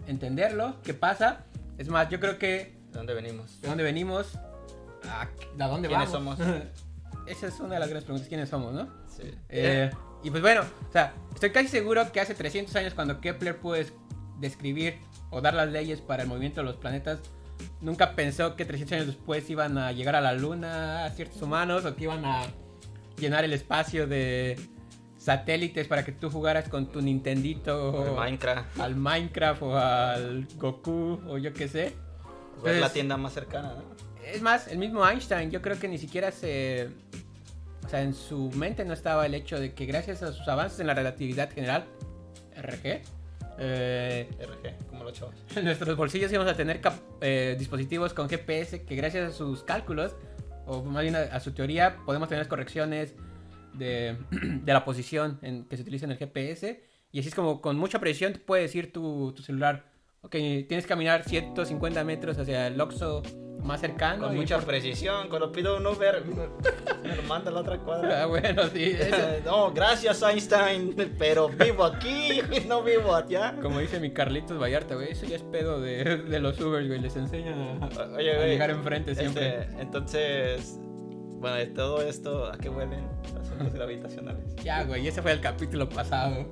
entenderlo, 0.09 0.77
qué 0.83 0.95
pasa. 0.95 1.45
Es 1.79 1.89
más, 1.89 2.09
yo 2.09 2.19
creo 2.21 2.39
que 2.39 2.77
¿De 2.91 2.99
dónde 2.99 3.15
venimos? 3.15 3.61
de 3.61 3.69
dónde 3.69 3.85
venimos, 3.85 4.35
a, 5.09 5.23
a 5.23 5.69
dónde 5.69 5.89
¿Quiénes 5.89 6.11
vamos. 6.13 6.39
somos? 6.39 6.63
Esa 7.27 7.47
es 7.47 7.61
una 7.61 7.75
de 7.75 7.81
las 7.81 7.89
grandes 7.89 8.05
preguntas, 8.05 8.29
¿quiénes 8.29 8.49
somos, 8.49 8.73
no? 8.73 8.89
Sí. 9.15 9.31
Eh, 9.51 9.91
y 10.25 10.31
pues 10.31 10.43
bueno, 10.43 10.63
o 10.89 10.93
sea, 10.93 11.13
estoy 11.35 11.51
casi 11.51 11.69
seguro 11.69 12.11
que 12.11 12.21
hace 12.21 12.35
300 12.35 12.75
años 12.77 12.95
cuando 12.95 13.21
Kepler 13.21 13.59
pudo 13.61 13.77
es- 13.77 13.93
describir 14.41 14.99
o 15.31 15.41
dar 15.41 15.53
las 15.55 15.69
leyes 15.69 16.01
para 16.01 16.23
el 16.23 16.29
movimiento 16.29 16.61
de 16.61 16.65
los 16.67 16.77
planetas, 16.77 17.19
nunca 17.81 18.15
pensó 18.17 18.57
que 18.57 18.65
300 18.65 18.93
años 18.95 19.07
después 19.09 19.49
iban 19.51 19.77
a 19.79 19.93
llegar 19.93 20.15
a 20.17 20.21
la 20.23 20.33
luna 20.33 21.05
a 21.05 21.11
ciertos 21.11 21.43
humanos 21.43 21.85
o 21.85 21.95
que 21.95 22.05
iban 22.05 22.25
a 22.25 22.43
llenar 23.19 23.45
el 23.45 23.53
espacio 23.53 24.07
de 24.07 24.59
satélites 25.29 25.87
para 25.87 26.07
que 26.07 26.13
tú 26.13 26.31
jugaras 26.31 26.71
con 26.71 26.87
tu 26.87 27.03
Nintendito 27.03 28.07
el 28.07 28.13
Minecraft. 28.13 28.81
al 28.81 28.97
Minecraft 28.97 29.63
o 29.63 29.77
al 29.77 30.47
Goku 30.57 31.21
o 31.29 31.37
yo 31.37 31.53
qué 31.53 31.69
sé. 31.69 31.93
Es 32.65 32.81
la 32.81 32.89
tienda 32.89 33.19
más 33.19 33.35
cercana, 33.35 33.75
¿no? 33.75 33.83
Es 34.25 34.41
más, 34.41 34.69
el 34.69 34.79
mismo 34.79 35.07
Einstein, 35.07 35.51
yo 35.51 35.61
creo 35.61 35.79
que 35.79 35.87
ni 35.87 35.99
siquiera 35.99 36.33
se. 36.33 36.89
O 37.85 37.89
sea, 37.91 38.01
en 38.01 38.15
su 38.15 38.51
mente 38.53 38.87
no 38.87 38.95
estaba 38.95 39.27
el 39.27 39.35
hecho 39.35 39.61
de 39.61 39.75
que 39.75 39.85
gracias 39.85 40.23
a 40.23 40.33
sus 40.33 40.49
avances 40.49 40.81
en 40.81 40.87
la 40.87 40.95
relatividad 40.95 41.51
general, 41.51 41.85
RG, 42.57 43.03
eh, 43.59 44.29
RG, 44.41 44.87
como 44.89 45.05
los 45.05 45.13
chavos. 45.13 45.35
en 45.55 45.65
nuestros 45.67 45.95
bolsillos 45.95 46.33
íbamos 46.33 46.51
a 46.51 46.57
tener 46.57 46.81
eh, 47.21 47.55
dispositivos 47.59 48.15
con 48.15 48.31
GPS 48.31 48.83
que 48.83 48.97
gracias 48.97 49.31
a 49.31 49.37
sus 49.37 49.63
cálculos, 49.63 50.17
o 50.67 50.83
más 50.83 51.03
bien 51.03 51.17
a, 51.17 51.21
a 51.21 51.41
su 51.41 51.53
teoría, 51.53 51.99
podemos 52.07 52.31
tener 52.31 52.49
correcciones 52.49 53.15
de, 53.79 54.17
de 54.31 54.73
la 54.73 54.85
posición 54.85 55.39
en, 55.43 55.65
que 55.65 55.77
se 55.77 55.83
utiliza 55.83 56.05
en 56.07 56.13
el 56.13 56.19
GPS. 56.19 56.83
Y 57.11 57.21
así 57.21 57.29
es 57.29 57.35
como 57.35 57.61
con 57.61 57.77
mucha 57.79 57.99
precisión 58.01 58.33
te 58.35 58.39
puede 58.39 58.63
decir 58.63 58.93
tu, 58.93 59.33
tu 59.33 59.43
celular, 59.43 59.87
ok, 60.21 60.33
tienes 60.33 60.85
que 60.85 60.89
caminar 60.89 61.25
150 61.25 62.05
metros 62.05 62.37
hacia 62.39 62.67
el 62.67 62.79
Oxxo 62.81 63.23
más 63.63 63.81
cercano. 63.81 64.27
Con 64.27 64.37
mucha 64.37 64.57
por- 64.57 64.67
precisión. 64.67 65.29
Cuando 65.29 65.51
pido 65.51 65.79
un 65.79 65.87
Uber, 65.87 66.23
me 67.03 67.17
lo 67.17 67.23
manda 67.25 67.51
a 67.51 67.55
la 67.55 67.61
otra 67.61 67.75
Ah, 67.75 67.85
cuadra. 67.85 68.27
bueno, 68.27 68.63
sí. 68.69 68.85
eso- 68.99 69.17
no, 69.45 69.73
gracias 69.73 70.23
Einstein, 70.23 70.95
pero 71.19 71.49
vivo 71.49 71.83
aquí, 71.85 72.41
no 72.69 72.83
vivo 72.83 73.15
allá. 73.15 73.57
como 73.61 73.81
dice 73.81 73.99
mi 74.01 74.11
Carlitos 74.13 74.61
Vallarta, 74.61 74.95
güey, 74.95 75.13
eso 75.13 75.27
ya 75.27 75.37
es 75.37 75.43
pedo 75.43 75.81
de, 75.81 76.19
de 76.19 76.41
los 76.41 76.61
Ubers, 76.61 76.87
güey. 76.87 77.01
Les 77.01 77.17
enseñan 77.17 77.83
a, 77.83 77.87
Oye, 78.17 78.33
a 78.33 78.37
güey. 78.37 78.51
llegar 78.51 78.71
enfrente 78.71 79.15
siempre. 79.15 79.61
Este, 79.63 79.81
entonces, 79.83 80.79
bueno, 81.41 81.57
de 81.57 81.67
todo 81.67 82.03
esto, 82.03 82.47
¿a 82.53 82.57
qué 82.59 82.69
huelen 82.69 83.07
las 83.35 83.51
ondas 83.51 83.73
gravitacionales? 83.75 84.55
Ya, 84.65 84.85
güey, 84.85 85.07
ese 85.07 85.23
fue 85.23 85.33
el 85.33 85.41
capítulo 85.41 85.89
pasado. 85.89 86.47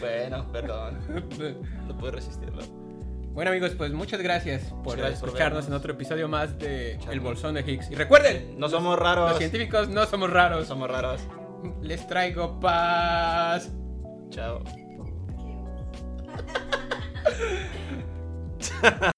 Bueno, 0.00 0.46
perdón, 0.52 0.98
no 1.86 1.96
puedo 1.98 2.12
resistirlo. 2.12 2.62
Bueno 3.32 3.50
amigos, 3.50 3.72
pues 3.76 3.92
muchas 3.92 4.20
gracias 4.20 4.62
por 4.84 4.96
Gracias 4.96 5.18
por 5.20 5.30
escucharnos 5.30 5.62
vernos. 5.64 5.66
en 5.68 5.72
otro 5.74 5.92
episodio 5.94 6.28
más 6.28 6.56
de. 6.58 7.00
El 7.10 7.18
Bolsón 7.20 7.54
de 7.54 7.62
Higgs. 7.62 7.90
Y 7.90 7.94
recuerden, 7.96 8.54
No 8.58 8.68
somos 8.68 8.96
raros, 8.98 9.30
los 9.30 9.38
científicos 9.38 9.88
no 9.88 10.06
somos 10.06 10.28
no 10.28 10.34
raros. 10.34 10.66
somos 10.68 10.88
raros. 10.88 11.20
Les 11.82 12.06
traigo 12.06 12.60
paz. 12.60 13.72
Chao. 14.30 14.62